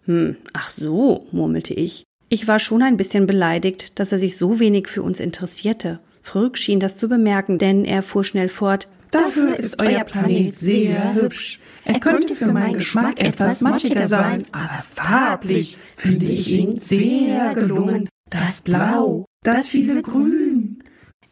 Hm, 0.04 0.36
ach 0.52 0.70
so, 0.70 1.26
murmelte 1.32 1.74
ich. 1.74 2.04
Ich 2.28 2.46
war 2.46 2.58
schon 2.58 2.82
ein 2.82 2.96
bisschen 2.96 3.26
beleidigt, 3.26 3.98
dass 3.98 4.12
er 4.12 4.18
sich 4.18 4.36
so 4.36 4.58
wenig 4.58 4.88
für 4.88 5.02
uns 5.02 5.20
interessierte. 5.20 6.00
Frück 6.22 6.58
schien 6.58 6.80
das 6.80 6.98
zu 6.98 7.08
bemerken, 7.08 7.58
denn 7.58 7.84
er 7.84 8.02
fuhr 8.02 8.24
schnell 8.24 8.48
fort. 8.48 8.88
Dafür 9.10 9.56
ist 9.56 9.80
euer 9.80 10.04
Planet 10.04 10.58
sehr 10.58 11.14
hübsch. 11.14 11.60
Er 11.84 12.00
könnte 12.00 12.34
für 12.34 12.52
meinen 12.52 12.74
Geschmack 12.74 13.18
etwas 13.18 13.62
matschiger 13.62 14.08
sein, 14.08 14.44
aber 14.52 14.84
farblich 14.92 15.78
finde 15.96 16.26
ich 16.26 16.52
ihn 16.52 16.80
sehr 16.80 17.54
gelungen. 17.54 18.10
Das 18.28 18.60
Blau, 18.60 19.24
das 19.42 19.68
viele 19.68 20.02
Grün. 20.02 20.82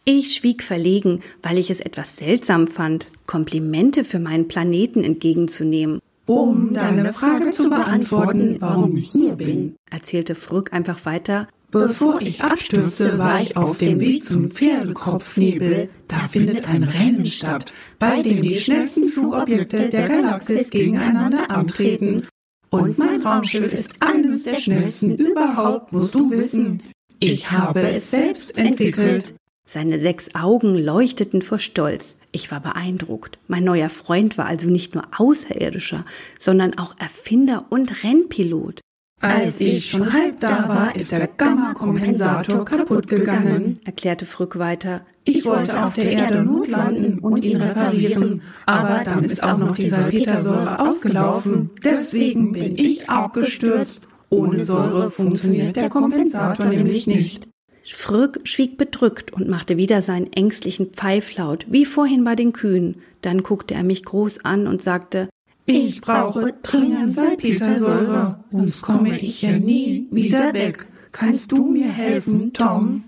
Ich 0.06 0.34
schwieg 0.34 0.62
verlegen, 0.62 1.20
weil 1.42 1.58
ich 1.58 1.68
es 1.68 1.80
etwas 1.80 2.16
seltsam 2.16 2.68
fand, 2.68 3.08
Komplimente 3.26 4.04
für 4.04 4.20
meinen 4.20 4.48
Planeten 4.48 5.04
entgegenzunehmen. 5.04 6.00
Um 6.26 6.74
deine 6.74 7.12
Frage 7.12 7.52
zu 7.52 7.70
beantworten, 7.70 8.56
warum 8.58 8.96
ich 8.96 9.10
hier 9.10 9.36
bin. 9.36 9.76
Erzählte 9.90 10.34
Frück 10.34 10.72
einfach 10.72 11.06
weiter. 11.06 11.46
Bevor 11.70 12.20
ich 12.20 12.42
abstürzte, 12.42 13.18
war 13.18 13.40
ich 13.40 13.56
auf 13.56 13.78
dem 13.78 14.00
Weg 14.00 14.24
zum 14.24 14.50
Pferdekopfnebel. 14.50 15.88
Da 16.08 16.28
findet 16.28 16.68
ein 16.68 16.82
Rennen 16.84 17.26
statt, 17.26 17.72
bei 17.98 18.22
dem 18.22 18.42
die 18.42 18.58
schnellsten 18.58 19.08
Flugobjekte 19.08 19.90
der 19.90 20.08
Galaxis 20.08 20.70
gegeneinander 20.70 21.50
antreten. 21.50 22.26
Und 22.70 22.98
mein 22.98 23.20
Raumschiff 23.22 23.72
ist 23.72 23.94
eines 24.00 24.42
der 24.44 24.56
schnellsten 24.56 25.16
überhaupt, 25.16 25.92
musst 25.92 26.14
du 26.14 26.30
wissen. 26.30 26.82
Ich 27.20 27.50
habe 27.50 27.80
es 27.80 28.10
selbst 28.10 28.56
entwickelt. 28.58 29.34
Seine 29.68 30.00
sechs 30.00 30.34
Augen 30.34 30.76
leuchteten 30.76 31.42
vor 31.42 31.58
Stolz. 31.58 32.16
Ich 32.30 32.52
war 32.52 32.60
beeindruckt. 32.60 33.38
Mein 33.48 33.64
neuer 33.64 33.90
Freund 33.90 34.38
war 34.38 34.46
also 34.46 34.70
nicht 34.70 34.94
nur 34.94 35.04
Außerirdischer, 35.16 36.04
sondern 36.38 36.78
auch 36.78 36.94
Erfinder 36.98 37.66
und 37.68 38.04
Rennpilot. 38.04 38.80
Als 39.20 39.60
ich 39.60 39.90
schon 39.90 40.12
halb 40.12 40.40
da 40.40 40.68
war, 40.68 40.94
ist 40.94 41.10
der 41.10 41.26
Gamma-Kompensator 41.26 42.64
kaputt 42.64 43.08
gegangen. 43.08 43.80
erklärte 43.84 44.26
Frück 44.26 44.58
weiter. 44.58 45.06
Ich 45.24 45.44
wollte 45.46 45.84
auf 45.84 45.94
der 45.94 46.12
Erde 46.12 46.44
notlanden 46.44 47.18
und 47.18 47.44
ihn 47.44 47.56
reparieren, 47.56 48.42
aber 48.66 49.02
dann 49.04 49.24
ist 49.24 49.42
auch 49.42 49.58
noch 49.58 49.74
die 49.74 49.88
Salpetersäure 49.88 50.78
ausgelaufen. 50.78 51.70
Deswegen 51.82 52.52
bin 52.52 52.78
ich 52.78 53.08
abgestürzt. 53.08 54.02
Ohne 54.28 54.64
Säure 54.64 55.10
funktioniert 55.10 55.76
der 55.76 55.88
Kompensator 55.88 56.66
nämlich 56.66 57.06
nicht. 57.06 57.48
Frück 57.94 58.40
schwieg 58.44 58.76
bedrückt 58.76 59.32
und 59.32 59.48
machte 59.48 59.76
wieder 59.76 60.02
seinen 60.02 60.32
ängstlichen 60.32 60.92
Pfeiflaut, 60.92 61.66
wie 61.68 61.84
vorhin 61.84 62.24
bei 62.24 62.34
den 62.34 62.52
Kühen. 62.52 62.96
Dann 63.22 63.42
guckte 63.42 63.74
er 63.74 63.84
mich 63.84 64.04
groß 64.04 64.44
an 64.44 64.66
und 64.66 64.82
sagte, 64.82 65.28
Ich 65.66 66.00
brauche 66.00 66.54
dringend 66.62 67.12
Salpetersäure, 67.12 68.44
sonst 68.50 68.82
komme 68.82 69.18
ich 69.20 69.40
hier 69.40 69.58
nie 69.58 70.06
wieder 70.10 70.52
weg. 70.52 70.86
Kannst 71.12 71.52
du 71.52 71.66
mir 71.66 71.88
helfen, 71.88 72.52
Tom? 72.52 73.04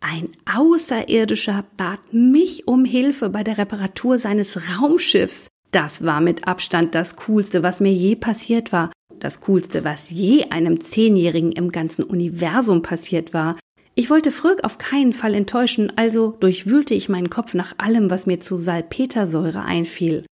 Ein 0.00 0.28
Außerirdischer 0.46 1.64
bat 1.76 1.98
mich 2.12 2.68
um 2.68 2.84
Hilfe 2.84 3.30
bei 3.30 3.42
der 3.42 3.58
Reparatur 3.58 4.18
seines 4.18 4.56
Raumschiffs. 4.56 5.48
Das 5.72 6.04
war 6.04 6.20
mit 6.20 6.46
Abstand 6.46 6.94
das 6.94 7.16
Coolste, 7.16 7.62
was 7.62 7.80
mir 7.80 7.92
je 7.92 8.16
passiert 8.16 8.72
war. 8.72 8.92
Das 9.18 9.40
Coolste, 9.40 9.84
was 9.84 10.08
je 10.08 10.44
einem 10.50 10.80
Zehnjährigen 10.80 11.52
im 11.52 11.72
ganzen 11.72 12.04
Universum 12.04 12.82
passiert 12.82 13.34
war. 13.34 13.56
Ich 13.98 14.10
wollte 14.10 14.30
Fröck 14.30 14.62
auf 14.62 14.78
keinen 14.78 15.12
Fall 15.12 15.34
enttäuschen, 15.34 15.92
also 15.96 16.36
durchwühlte 16.38 16.94
ich 16.94 17.08
meinen 17.08 17.30
Kopf 17.30 17.54
nach 17.54 17.74
allem, 17.78 18.10
was 18.10 18.26
mir 18.26 18.38
zu 18.38 18.56
Salpetersäure 18.56 19.64
einfiel. 19.64 20.24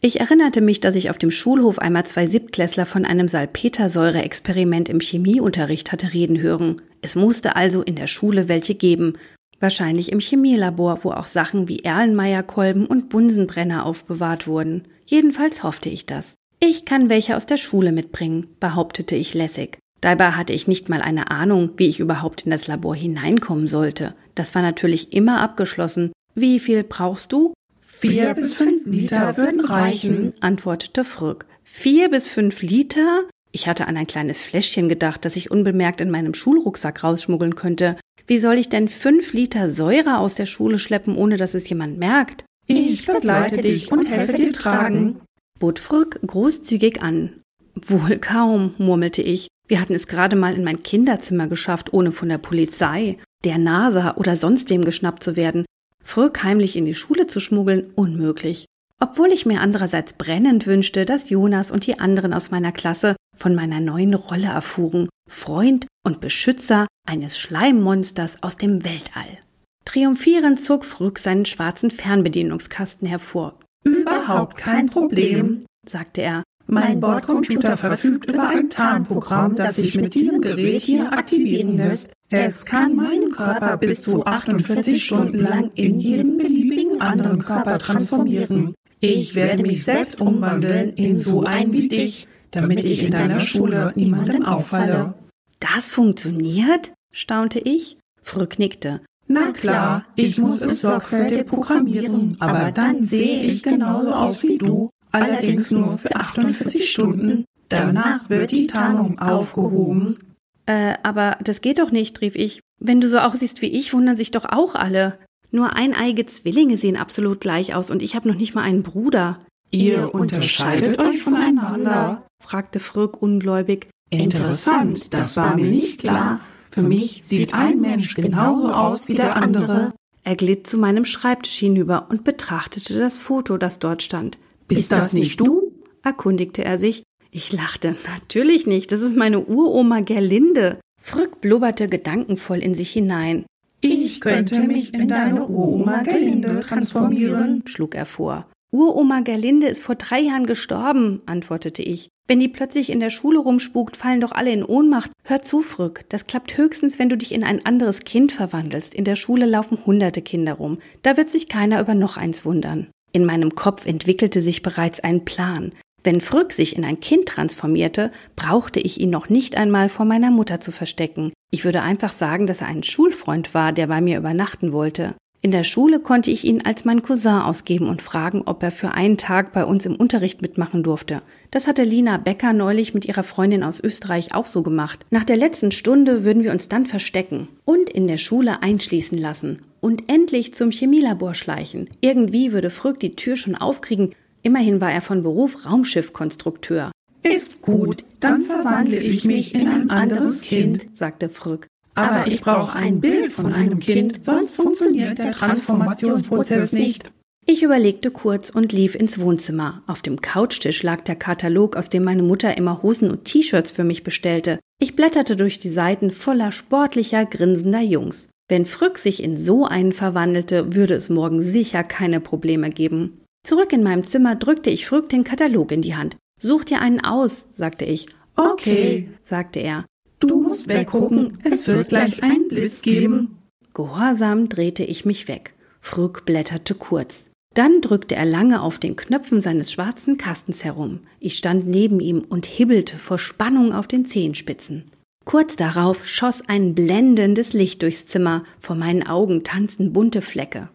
Ich 0.00 0.18
erinnerte 0.18 0.60
mich, 0.60 0.80
dass 0.80 0.96
ich 0.96 1.08
auf 1.08 1.18
dem 1.18 1.30
Schulhof 1.30 1.78
einmal 1.78 2.04
zwei 2.04 2.26
Siebtklässler 2.26 2.84
von 2.84 3.04
einem 3.04 3.28
Salpetersäure-Experiment 3.28 4.88
im 4.88 4.98
Chemieunterricht 4.98 5.92
hatte 5.92 6.12
reden 6.12 6.40
hören. 6.40 6.82
Es 7.00 7.14
musste 7.14 7.54
also 7.54 7.82
in 7.82 7.94
der 7.94 8.08
Schule 8.08 8.48
welche 8.48 8.74
geben. 8.74 9.12
Wahrscheinlich 9.60 10.10
im 10.10 10.18
Chemielabor, 10.18 11.04
wo 11.04 11.12
auch 11.12 11.26
Sachen 11.26 11.68
wie 11.68 11.84
Erlenmeyerkolben 11.84 12.86
und 12.86 13.08
Bunsenbrenner 13.08 13.86
aufbewahrt 13.86 14.48
wurden. 14.48 14.88
Jedenfalls 15.06 15.62
hoffte 15.62 15.90
ich 15.90 16.06
das. 16.06 16.34
Ich 16.58 16.84
kann 16.84 17.08
welche 17.08 17.36
aus 17.36 17.46
der 17.46 17.56
Schule 17.56 17.92
mitbringen, 17.92 18.48
behauptete 18.58 19.14
ich 19.14 19.32
lässig. 19.32 19.78
Dabei 20.02 20.32
hatte 20.32 20.52
ich 20.52 20.66
nicht 20.66 20.88
mal 20.88 21.00
eine 21.00 21.30
Ahnung, 21.30 21.70
wie 21.76 21.86
ich 21.86 22.00
überhaupt 22.00 22.42
in 22.42 22.50
das 22.50 22.66
Labor 22.66 22.94
hineinkommen 22.94 23.68
sollte. 23.68 24.14
Das 24.34 24.54
war 24.54 24.60
natürlich 24.60 25.12
immer 25.12 25.40
abgeschlossen. 25.40 26.12
Wie 26.34 26.58
viel 26.60 26.82
brauchst 26.82 27.32
du? 27.32 27.54
Vier 27.86 28.34
bis 28.34 28.54
fünf 28.56 28.84
Liter 28.84 29.36
würden 29.36 29.60
reichen. 29.60 30.32
antwortete 30.40 31.04
Frück. 31.04 31.46
Vier 31.62 32.10
bis 32.10 32.26
fünf 32.26 32.62
Liter? 32.62 33.22
Ich 33.52 33.68
hatte 33.68 33.86
an 33.86 33.96
ein 33.96 34.08
kleines 34.08 34.40
Fläschchen 34.40 34.88
gedacht, 34.88 35.24
das 35.24 35.36
ich 35.36 35.52
unbemerkt 35.52 36.00
in 36.00 36.10
meinem 36.10 36.34
Schulrucksack 36.34 37.04
rausschmuggeln 37.04 37.54
könnte. 37.54 37.96
Wie 38.26 38.40
soll 38.40 38.54
ich 38.54 38.68
denn 38.68 38.88
fünf 38.88 39.32
Liter 39.34 39.70
Säure 39.70 40.18
aus 40.18 40.34
der 40.34 40.46
Schule 40.46 40.80
schleppen, 40.80 41.16
ohne 41.16 41.36
dass 41.36 41.54
es 41.54 41.68
jemand 41.68 41.98
merkt? 41.98 42.44
Ich 42.66 43.06
begleite 43.06 43.60
dich 43.60 43.92
und 43.92 44.10
helfe 44.10 44.32
dir 44.32 44.52
tragen, 44.52 45.20
bot 45.60 45.78
Frück 45.78 46.18
großzügig 46.26 47.02
an. 47.02 47.34
Wohl 47.74 48.18
kaum, 48.18 48.74
murmelte 48.78 49.22
ich. 49.22 49.48
Wir 49.68 49.80
hatten 49.80 49.94
es 49.94 50.06
gerade 50.06 50.36
mal 50.36 50.54
in 50.54 50.64
mein 50.64 50.82
Kinderzimmer 50.82 51.46
geschafft, 51.46 51.92
ohne 51.92 52.12
von 52.12 52.28
der 52.28 52.38
Polizei, 52.38 53.18
der 53.44 53.58
NASA 53.58 54.16
oder 54.16 54.36
sonst 54.36 54.70
wem 54.70 54.84
geschnappt 54.84 55.22
zu 55.22 55.36
werden. 55.36 55.64
Frück 56.04 56.42
heimlich 56.42 56.76
in 56.76 56.84
die 56.84 56.94
Schule 56.94 57.26
zu 57.26 57.40
schmuggeln, 57.40 57.90
unmöglich. 57.94 58.66
Obwohl 59.00 59.32
ich 59.32 59.46
mir 59.46 59.60
andererseits 59.60 60.12
brennend 60.12 60.66
wünschte, 60.66 61.04
dass 61.04 61.30
Jonas 61.30 61.70
und 61.70 61.86
die 61.86 61.98
anderen 61.98 62.32
aus 62.32 62.50
meiner 62.50 62.72
Klasse 62.72 63.16
von 63.36 63.54
meiner 63.54 63.80
neuen 63.80 64.14
Rolle 64.14 64.46
erfuhren, 64.46 65.08
Freund 65.28 65.86
und 66.04 66.20
Beschützer 66.20 66.86
eines 67.08 67.38
Schleimmonsters 67.38 68.42
aus 68.42 68.56
dem 68.56 68.84
Weltall. 68.84 69.38
Triumphierend 69.84 70.60
zog 70.60 70.84
Frück 70.84 71.18
seinen 71.18 71.46
schwarzen 71.46 71.90
Fernbedienungskasten 71.90 73.08
hervor. 73.08 73.58
Überhaupt 73.84 74.56
kein 74.56 74.86
Problem, 74.86 75.64
sagte 75.84 76.22
er. 76.22 76.42
Mein 76.72 77.00
Bordcomputer 77.00 77.76
verfügt 77.76 78.30
über 78.30 78.48
ein 78.48 78.70
Tarnprogramm, 78.70 79.56
das 79.56 79.76
sich 79.76 79.94
mit 79.94 80.14
diesem 80.14 80.40
Gerät 80.40 80.80
hier 80.80 81.12
aktivieren 81.12 81.76
lässt. 81.76 82.08
Es 82.30 82.64
kann 82.64 82.96
meinen 82.96 83.30
Körper 83.30 83.76
bis 83.76 84.00
zu 84.00 84.24
48 84.24 85.04
Stunden 85.04 85.36
lang 85.36 85.70
in 85.74 86.00
jeden 86.00 86.38
beliebigen 86.38 86.98
anderen 86.98 87.44
Körper 87.44 87.78
transformieren. 87.78 88.74
Ich 89.00 89.34
werde 89.34 89.64
mich 89.64 89.84
selbst 89.84 90.18
umwandeln 90.22 90.94
in 90.94 91.18
so 91.18 91.42
einen 91.42 91.74
wie 91.74 91.88
dich, 91.88 92.26
damit 92.52 92.82
ich 92.84 93.02
in 93.02 93.10
deiner 93.10 93.40
Schule 93.40 93.92
niemandem 93.94 94.42
auffalle. 94.42 95.12
Das 95.60 95.90
funktioniert? 95.90 96.94
staunte 97.12 97.58
ich. 97.58 97.98
Frück 98.22 98.58
nickte. 98.58 99.02
Na 99.26 99.52
klar, 99.52 100.04
ich 100.16 100.38
muss 100.38 100.62
es 100.62 100.80
sorgfältig 100.80 101.44
programmieren, 101.44 102.38
aber 102.40 102.72
dann 102.72 103.04
sehe 103.04 103.42
ich 103.42 103.62
genauso 103.62 104.14
aus 104.14 104.42
wie 104.42 104.56
du 104.56 104.88
allerdings 105.12 105.70
nur 105.70 105.98
für 105.98 106.14
48 106.16 106.90
Stunden. 106.90 107.44
Danach 107.68 108.28
wird 108.28 108.50
die 108.50 108.66
Tarnung 108.66 109.18
aufgehoben. 109.18 110.18
Äh, 110.66 110.94
aber 111.02 111.38
das 111.42 111.60
geht 111.60 111.78
doch 111.78 111.90
nicht, 111.90 112.20
rief 112.20 112.34
ich. 112.34 112.60
Wenn 112.78 113.00
du 113.00 113.08
so 113.08 113.18
aussiehst 113.18 113.62
wie 113.62 113.66
ich, 113.66 113.92
wundern 113.92 114.16
sich 114.16 114.30
doch 114.30 114.44
auch 114.44 114.74
alle. 114.74 115.18
Nur 115.50 115.76
eineige 115.76 116.26
Zwillinge 116.26 116.76
sehen 116.76 116.96
absolut 116.96 117.40
gleich 117.40 117.74
aus 117.74 117.90
und 117.90 118.02
ich 118.02 118.14
habe 118.14 118.28
noch 118.28 118.36
nicht 118.36 118.54
mal 118.54 118.62
einen 118.62 118.82
Bruder. 118.82 119.38
Ihr 119.70 120.14
unterscheidet 120.14 120.98
euch 120.98 121.22
voneinander? 121.22 122.24
fragte 122.42 122.80
Fröck 122.80 123.20
ungläubig. 123.22 123.88
Interessant, 124.10 125.14
das 125.14 125.36
war 125.36 125.56
mir 125.56 125.66
nicht 125.66 126.00
klar. 126.00 126.40
Für 126.70 126.82
mich 126.82 127.22
sieht 127.26 127.54
ein 127.54 127.80
Mensch 127.80 128.14
genauso 128.14 128.72
aus 128.72 129.08
wie 129.08 129.14
der 129.14 129.36
andere. 129.36 129.92
Er 130.24 130.36
glitt 130.36 130.66
zu 130.66 130.78
meinem 130.78 131.04
Schreibtisch 131.04 131.58
hinüber 131.58 132.06
und 132.08 132.24
betrachtete 132.24 132.98
das 132.98 133.16
Foto, 133.16 133.56
das 133.56 133.78
dort 133.78 134.02
stand. 134.02 134.38
Ist 134.78 134.92
das 134.92 135.12
nicht 135.12 135.40
du? 135.40 135.72
erkundigte 136.02 136.64
er 136.64 136.78
sich. 136.78 137.04
Ich 137.30 137.52
lachte. 137.52 137.96
Natürlich 138.20 138.66
nicht. 138.66 138.92
Das 138.92 139.00
ist 139.00 139.16
meine 139.16 139.40
Uroma 139.40 140.00
Gerlinde. 140.00 140.78
Frück 141.00 141.40
blubberte 141.40 141.88
gedankenvoll 141.88 142.58
in 142.58 142.74
sich 142.74 142.90
hinein. 142.90 143.44
Ich 143.80 144.20
könnte 144.20 144.60
mich 144.60 144.94
in 144.94 145.08
deine 145.08 145.48
Uroma 145.48 146.02
Gerlinde 146.02 146.60
transformieren, 146.60 147.64
schlug 147.66 147.96
er 147.96 148.06
vor. 148.06 148.46
Uroma 148.70 149.20
Gerlinde 149.20 149.66
ist 149.66 149.82
vor 149.82 149.96
drei 149.96 150.20
Jahren 150.20 150.46
gestorben, 150.46 151.20
antwortete 151.26 151.82
ich. 151.82 152.08
Wenn 152.28 152.38
die 152.38 152.48
plötzlich 152.48 152.88
in 152.90 153.00
der 153.00 153.10
Schule 153.10 153.40
rumspukt, 153.40 153.96
fallen 153.96 154.20
doch 154.20 154.32
alle 154.32 154.52
in 154.52 154.64
Ohnmacht. 154.64 155.10
Hör 155.24 155.42
zu, 155.42 155.60
Frück. 155.60 156.04
Das 156.08 156.26
klappt 156.26 156.56
höchstens, 156.56 156.98
wenn 156.98 157.08
du 157.08 157.16
dich 157.18 157.32
in 157.32 157.42
ein 157.42 157.66
anderes 157.66 158.04
Kind 158.04 158.32
verwandelst. 158.32 158.94
In 158.94 159.04
der 159.04 159.16
Schule 159.16 159.46
laufen 159.46 159.84
hunderte 159.84 160.22
Kinder 160.22 160.54
rum. 160.54 160.78
Da 161.02 161.16
wird 161.16 161.28
sich 161.28 161.48
keiner 161.48 161.80
über 161.80 161.94
noch 161.94 162.16
eins 162.16 162.44
wundern. 162.44 162.86
In 163.12 163.26
meinem 163.26 163.54
Kopf 163.54 163.86
entwickelte 163.86 164.40
sich 164.40 164.62
bereits 164.62 165.00
ein 165.00 165.24
Plan. 165.24 165.72
Wenn 166.04 166.20
Frück 166.20 166.52
sich 166.52 166.76
in 166.76 166.84
ein 166.84 166.98
Kind 166.98 167.26
transformierte, 167.26 168.10
brauchte 168.34 168.80
ich 168.80 168.98
ihn 168.98 169.10
noch 169.10 169.28
nicht 169.28 169.56
einmal 169.56 169.88
vor 169.88 170.06
meiner 170.06 170.30
Mutter 170.30 170.60
zu 170.60 170.72
verstecken. 170.72 171.32
Ich 171.50 171.64
würde 171.64 171.82
einfach 171.82 172.12
sagen, 172.12 172.46
dass 172.46 172.62
er 172.62 172.68
ein 172.68 172.82
Schulfreund 172.82 173.54
war, 173.54 173.72
der 173.72 173.86
bei 173.86 174.00
mir 174.00 174.18
übernachten 174.18 174.72
wollte. 174.72 175.14
In 175.42 175.50
der 175.50 175.64
Schule 175.64 176.00
konnte 176.00 176.30
ich 176.30 176.44
ihn 176.44 176.62
als 176.64 176.84
mein 176.84 177.02
Cousin 177.02 177.42
ausgeben 177.42 177.88
und 177.88 178.00
fragen, 178.00 178.42
ob 178.46 178.62
er 178.62 178.70
für 178.70 178.92
einen 178.92 179.18
Tag 179.18 179.52
bei 179.52 179.64
uns 179.64 179.84
im 179.84 179.96
Unterricht 179.96 180.40
mitmachen 180.40 180.82
durfte. 180.82 181.20
Das 181.50 181.66
hatte 181.66 181.82
Lina 181.82 182.16
Becker 182.16 182.52
neulich 182.52 182.94
mit 182.94 183.04
ihrer 183.04 183.24
Freundin 183.24 183.64
aus 183.64 183.80
Österreich 183.80 184.34
auch 184.34 184.46
so 184.46 184.62
gemacht. 184.62 185.04
Nach 185.10 185.24
der 185.24 185.36
letzten 185.36 185.72
Stunde 185.72 186.24
würden 186.24 186.44
wir 186.44 186.52
uns 186.52 186.68
dann 186.68 186.86
verstecken 186.86 187.48
und 187.64 187.90
in 187.90 188.06
der 188.06 188.18
Schule 188.18 188.62
einschließen 188.62 189.18
lassen 189.18 189.58
und 189.82 190.08
endlich 190.08 190.54
zum 190.54 190.70
Chemielabor 190.70 191.34
schleichen. 191.34 191.88
Irgendwie 192.00 192.52
würde 192.52 192.70
Fröck 192.70 193.00
die 193.00 193.16
Tür 193.16 193.36
schon 193.36 193.56
aufkriegen. 193.56 194.14
Immerhin 194.42 194.80
war 194.80 194.92
er 194.92 195.02
von 195.02 195.22
Beruf 195.22 195.66
Raumschiffkonstrukteur. 195.66 196.92
Ist 197.22 197.60
gut, 197.60 198.04
dann 198.20 198.42
verwandle 198.42 198.98
ich 198.98 199.24
mich 199.24 199.54
in 199.54 199.68
ein 199.68 199.90
anderes 199.90 200.40
Kind, 200.40 200.86
sagte 200.92 201.28
Frück. 201.28 201.66
Aber 201.94 202.26
ich 202.26 202.40
brauche 202.40 202.74
ein 202.74 203.00
Bild 203.00 203.32
von 203.32 203.52
einem 203.52 203.78
Kind, 203.78 204.24
sonst 204.24 204.54
funktioniert 204.54 205.18
der 205.18 205.32
Transformationsprozess 205.32 206.72
nicht. 206.72 207.12
Ich 207.44 207.64
überlegte 207.64 208.12
kurz 208.12 208.50
und 208.50 208.72
lief 208.72 208.94
ins 208.94 209.18
Wohnzimmer. 209.18 209.82
Auf 209.88 210.00
dem 210.00 210.20
Couchtisch 210.20 210.84
lag 210.84 211.02
der 211.02 211.16
Katalog, 211.16 211.76
aus 211.76 211.88
dem 211.88 212.04
meine 212.04 212.22
Mutter 212.22 212.56
immer 212.56 212.82
Hosen 212.84 213.10
und 213.10 213.24
T-Shirts 213.24 213.72
für 213.72 213.82
mich 213.82 214.04
bestellte. 214.04 214.60
Ich 214.80 214.94
blätterte 214.94 215.34
durch 215.36 215.58
die 215.58 215.70
Seiten 215.70 216.12
voller 216.12 216.52
sportlicher, 216.52 217.26
grinsender 217.26 217.80
Jungs. 217.80 218.28
Wenn 218.48 218.66
Frück 218.66 218.98
sich 218.98 219.22
in 219.22 219.36
so 219.36 219.64
einen 219.64 219.92
verwandelte, 219.92 220.74
würde 220.74 220.94
es 220.94 221.08
morgen 221.08 221.42
sicher 221.42 221.84
keine 221.84 222.20
Probleme 222.20 222.70
geben. 222.70 223.20
Zurück 223.44 223.72
in 223.72 223.82
meinem 223.82 224.04
Zimmer 224.04 224.36
drückte 224.36 224.70
ich 224.70 224.86
Frück 224.86 225.08
den 225.08 225.24
Katalog 225.24 225.72
in 225.72 225.82
die 225.82 225.96
Hand. 225.96 226.16
Such 226.40 226.64
dir 226.64 226.80
einen 226.80 227.00
aus, 227.00 227.46
sagte 227.52 227.84
ich. 227.84 228.06
Okay, 228.36 229.08
sagte 229.24 229.60
er. 229.60 229.84
Du 230.20 230.40
musst 230.40 230.68
weggucken, 230.68 231.38
es 231.42 231.66
wird 231.66 231.88
gleich 231.88 232.22
einen 232.22 232.48
Blitz 232.48 232.82
geben. 232.82 233.38
Gehorsam 233.74 234.48
drehte 234.48 234.84
ich 234.84 235.04
mich 235.04 235.28
weg. 235.28 235.54
Frück 235.80 236.24
blätterte 236.24 236.74
kurz. 236.74 237.30
Dann 237.54 237.80
drückte 237.80 238.14
er 238.14 238.24
lange 238.24 238.62
auf 238.62 238.78
den 238.78 238.96
Knöpfen 238.96 239.40
seines 239.40 239.72
schwarzen 239.72 240.16
Kastens 240.16 240.64
herum. 240.64 241.00
Ich 241.20 241.36
stand 241.36 241.66
neben 241.66 242.00
ihm 242.00 242.20
und 242.20 242.46
hibbelte 242.46 242.96
vor 242.96 243.18
Spannung 243.18 243.72
auf 243.72 243.86
den 243.86 244.06
Zehenspitzen. 244.06 244.91
Kurz 245.24 245.56
darauf 245.56 246.06
schoss 246.06 246.42
ein 246.48 246.74
blendendes 246.74 247.52
Licht 247.52 247.82
durchs 247.82 248.06
Zimmer, 248.06 248.44
vor 248.58 248.76
meinen 248.76 249.06
Augen 249.06 249.44
tanzten 249.44 249.92
bunte 249.92 250.22
Flecke. 250.22 250.68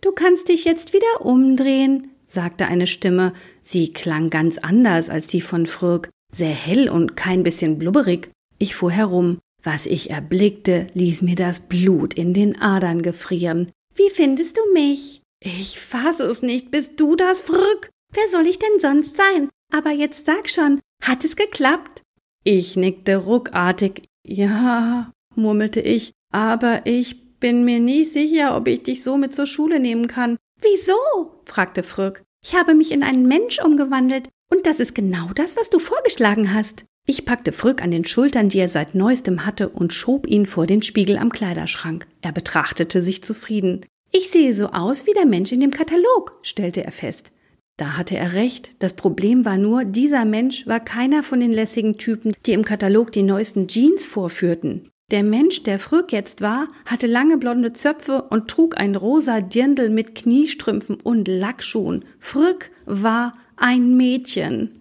Du 0.00 0.12
kannst 0.12 0.48
dich 0.48 0.64
jetzt 0.64 0.92
wieder 0.92 1.24
umdrehen, 1.24 2.10
sagte 2.26 2.66
eine 2.66 2.86
Stimme. 2.86 3.32
Sie 3.62 3.92
klang 3.92 4.30
ganz 4.30 4.58
anders 4.58 5.10
als 5.10 5.26
die 5.26 5.40
von 5.40 5.66
Fröck, 5.66 6.10
sehr 6.32 6.54
hell 6.54 6.88
und 6.88 7.16
kein 7.16 7.42
bisschen 7.42 7.78
blubberig. 7.78 8.30
Ich 8.58 8.74
fuhr 8.74 8.90
herum. 8.90 9.38
Was 9.62 9.86
ich 9.86 10.10
erblickte, 10.10 10.88
ließ 10.92 11.22
mir 11.22 11.36
das 11.36 11.60
Blut 11.60 12.12
in 12.12 12.34
den 12.34 12.60
Adern 12.60 13.00
gefrieren. 13.00 13.70
Wie 13.94 14.10
findest 14.10 14.58
du 14.58 14.72
mich? 14.74 15.22
Ich 15.40 15.80
fasse 15.80 16.24
es 16.24 16.42
nicht. 16.42 16.70
Bist 16.70 17.00
du 17.00 17.16
das, 17.16 17.40
Frück? 17.40 17.88
Wer 18.12 18.28
soll 18.30 18.46
ich 18.46 18.58
denn 18.58 18.78
sonst 18.78 19.16
sein? 19.16 19.48
Aber 19.72 19.90
jetzt 19.90 20.26
sag 20.26 20.50
schon, 20.50 20.80
hat 21.02 21.24
es 21.24 21.34
geklappt? 21.36 22.02
Ich 22.44 22.76
nickte 22.76 23.16
ruckartig. 23.16 24.02
Ja, 24.26 25.10
murmelte 25.34 25.80
ich, 25.80 26.12
aber 26.30 26.82
ich 26.84 27.38
bin 27.40 27.64
mir 27.64 27.80
nie 27.80 28.04
sicher, 28.04 28.56
ob 28.56 28.68
ich 28.68 28.82
dich 28.82 29.02
so 29.02 29.16
mit 29.16 29.34
zur 29.34 29.46
Schule 29.46 29.80
nehmen 29.80 30.08
kann. 30.08 30.36
Wieso? 30.60 31.40
fragte 31.46 31.82
Frück. 31.82 32.22
Ich 32.44 32.54
habe 32.54 32.74
mich 32.74 32.92
in 32.92 33.02
einen 33.02 33.26
Mensch 33.26 33.58
umgewandelt, 33.58 34.28
und 34.52 34.66
das 34.66 34.78
ist 34.78 34.94
genau 34.94 35.30
das, 35.34 35.56
was 35.56 35.70
du 35.70 35.78
vorgeschlagen 35.78 36.52
hast. 36.52 36.84
Ich 37.06 37.24
packte 37.24 37.52
Frück 37.52 37.82
an 37.82 37.90
den 37.90 38.04
Schultern, 38.04 38.50
die 38.50 38.58
er 38.58 38.68
seit 38.68 38.94
neuestem 38.94 39.46
hatte, 39.46 39.70
und 39.70 39.94
schob 39.94 40.26
ihn 40.26 40.44
vor 40.44 40.66
den 40.66 40.82
Spiegel 40.82 41.16
am 41.16 41.30
Kleiderschrank. 41.30 42.06
Er 42.20 42.32
betrachtete 42.32 43.02
sich 43.02 43.22
zufrieden. 43.22 43.86
Ich 44.12 44.30
sehe 44.30 44.52
so 44.52 44.68
aus 44.68 45.06
wie 45.06 45.12
der 45.12 45.26
Mensch 45.26 45.50
in 45.52 45.60
dem 45.60 45.70
Katalog, 45.70 46.38
stellte 46.42 46.84
er 46.84 46.92
fest. 46.92 47.32
Da 47.76 47.96
hatte 47.96 48.16
er 48.16 48.34
recht. 48.34 48.76
Das 48.78 48.94
Problem 48.94 49.44
war 49.44 49.58
nur, 49.58 49.84
dieser 49.84 50.24
Mensch 50.24 50.66
war 50.66 50.80
keiner 50.80 51.22
von 51.22 51.40
den 51.40 51.52
lässigen 51.52 51.96
Typen, 51.98 52.32
die 52.46 52.52
im 52.52 52.64
Katalog 52.64 53.10
die 53.10 53.24
neuesten 53.24 53.66
Jeans 53.66 54.04
vorführten. 54.04 54.90
Der 55.10 55.22
Mensch, 55.22 55.62
der 55.64 55.78
Frück 55.78 56.12
jetzt 56.12 56.40
war, 56.40 56.68
hatte 56.86 57.06
lange 57.06 57.36
blonde 57.36 57.72
Zöpfe 57.72 58.22
und 58.30 58.48
trug 58.48 58.78
ein 58.78 58.96
rosa 58.96 59.40
Dirndl 59.40 59.90
mit 59.90 60.14
Kniestrümpfen 60.14 60.98
und 61.02 61.28
Lackschuhen. 61.28 62.04
Frück 62.18 62.70
war 62.86 63.32
ein 63.56 63.96
Mädchen. 63.96 64.80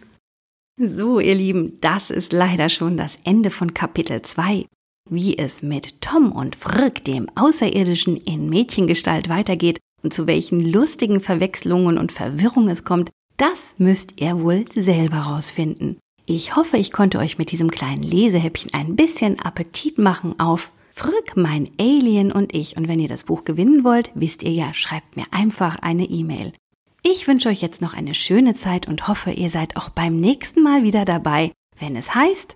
So, 0.78 1.20
ihr 1.20 1.36
Lieben, 1.36 1.80
das 1.82 2.10
ist 2.10 2.32
leider 2.32 2.70
schon 2.70 2.96
das 2.96 3.16
Ende 3.24 3.52
von 3.52 3.74
Kapitel 3.74 4.22
2. 4.22 4.66
Wie 5.10 5.38
es 5.38 5.62
mit 5.62 6.02
Tom 6.02 6.32
und 6.32 6.56
Frick, 6.56 7.04
dem 7.04 7.28
Außerirdischen, 7.36 8.16
in 8.18 8.50
Mädchengestalt 8.50 9.30
weitergeht 9.30 9.80
und 10.04 10.14
zu 10.14 10.28
welchen 10.28 10.60
lustigen 10.72 11.22
Verwechslungen 11.22 11.98
und 11.98 12.12
Verwirrungen 12.12 12.70
es 12.70 12.84
kommt, 12.84 13.10
das 13.38 13.76
müsst 13.78 14.22
ihr 14.22 14.42
wohl 14.42 14.66
selber 14.76 15.18
rausfinden. 15.18 15.98
Ich 16.26 16.56
hoffe, 16.56 16.78
ich 16.78 16.92
konnte 16.92 17.20
euch 17.20 17.38
mit 17.38 17.52
diesem 17.52 17.72
kleinen 17.72 18.04
Lesehäppchen 18.04 18.74
ein 18.74 18.96
bisschen 18.96 19.40
Appetit 19.40 19.98
machen 19.98 20.40
auf 20.40 20.72
Frück, 20.94 21.36
mein 21.36 21.72
Alien 21.80 22.32
und 22.32 22.54
ich. 22.54 22.78
Und 22.78 22.88
wenn 22.88 23.00
ihr 23.00 23.08
das 23.08 23.24
Buch 23.24 23.44
gewinnen 23.44 23.84
wollt, 23.84 24.12
wisst 24.14 24.44
ihr 24.44 24.52
ja, 24.52 24.74
schreibt 24.74 25.18
mir 25.18 25.26
einfach 25.32 25.78
eine 25.82 26.06
E-Mail. 26.06 26.54
Ich 27.02 27.28
wünsche 27.28 27.50
euch 27.50 27.62
jetzt 27.62 27.82
noch 27.82 27.94
eine 27.94 28.14
schöne 28.14 28.54
Zeit 28.54 28.88
und 28.88 29.08
hoffe, 29.08 29.32
ihr 29.32 29.50
seid 29.50 29.76
auch 29.76 29.90
beim 29.90 30.20
nächsten 30.20 30.64
Mal 30.64 30.84
wieder 30.84 31.04
dabei, 31.04 31.52
wenn 31.80 31.98
es 31.98 32.16
heißt. 32.16 32.56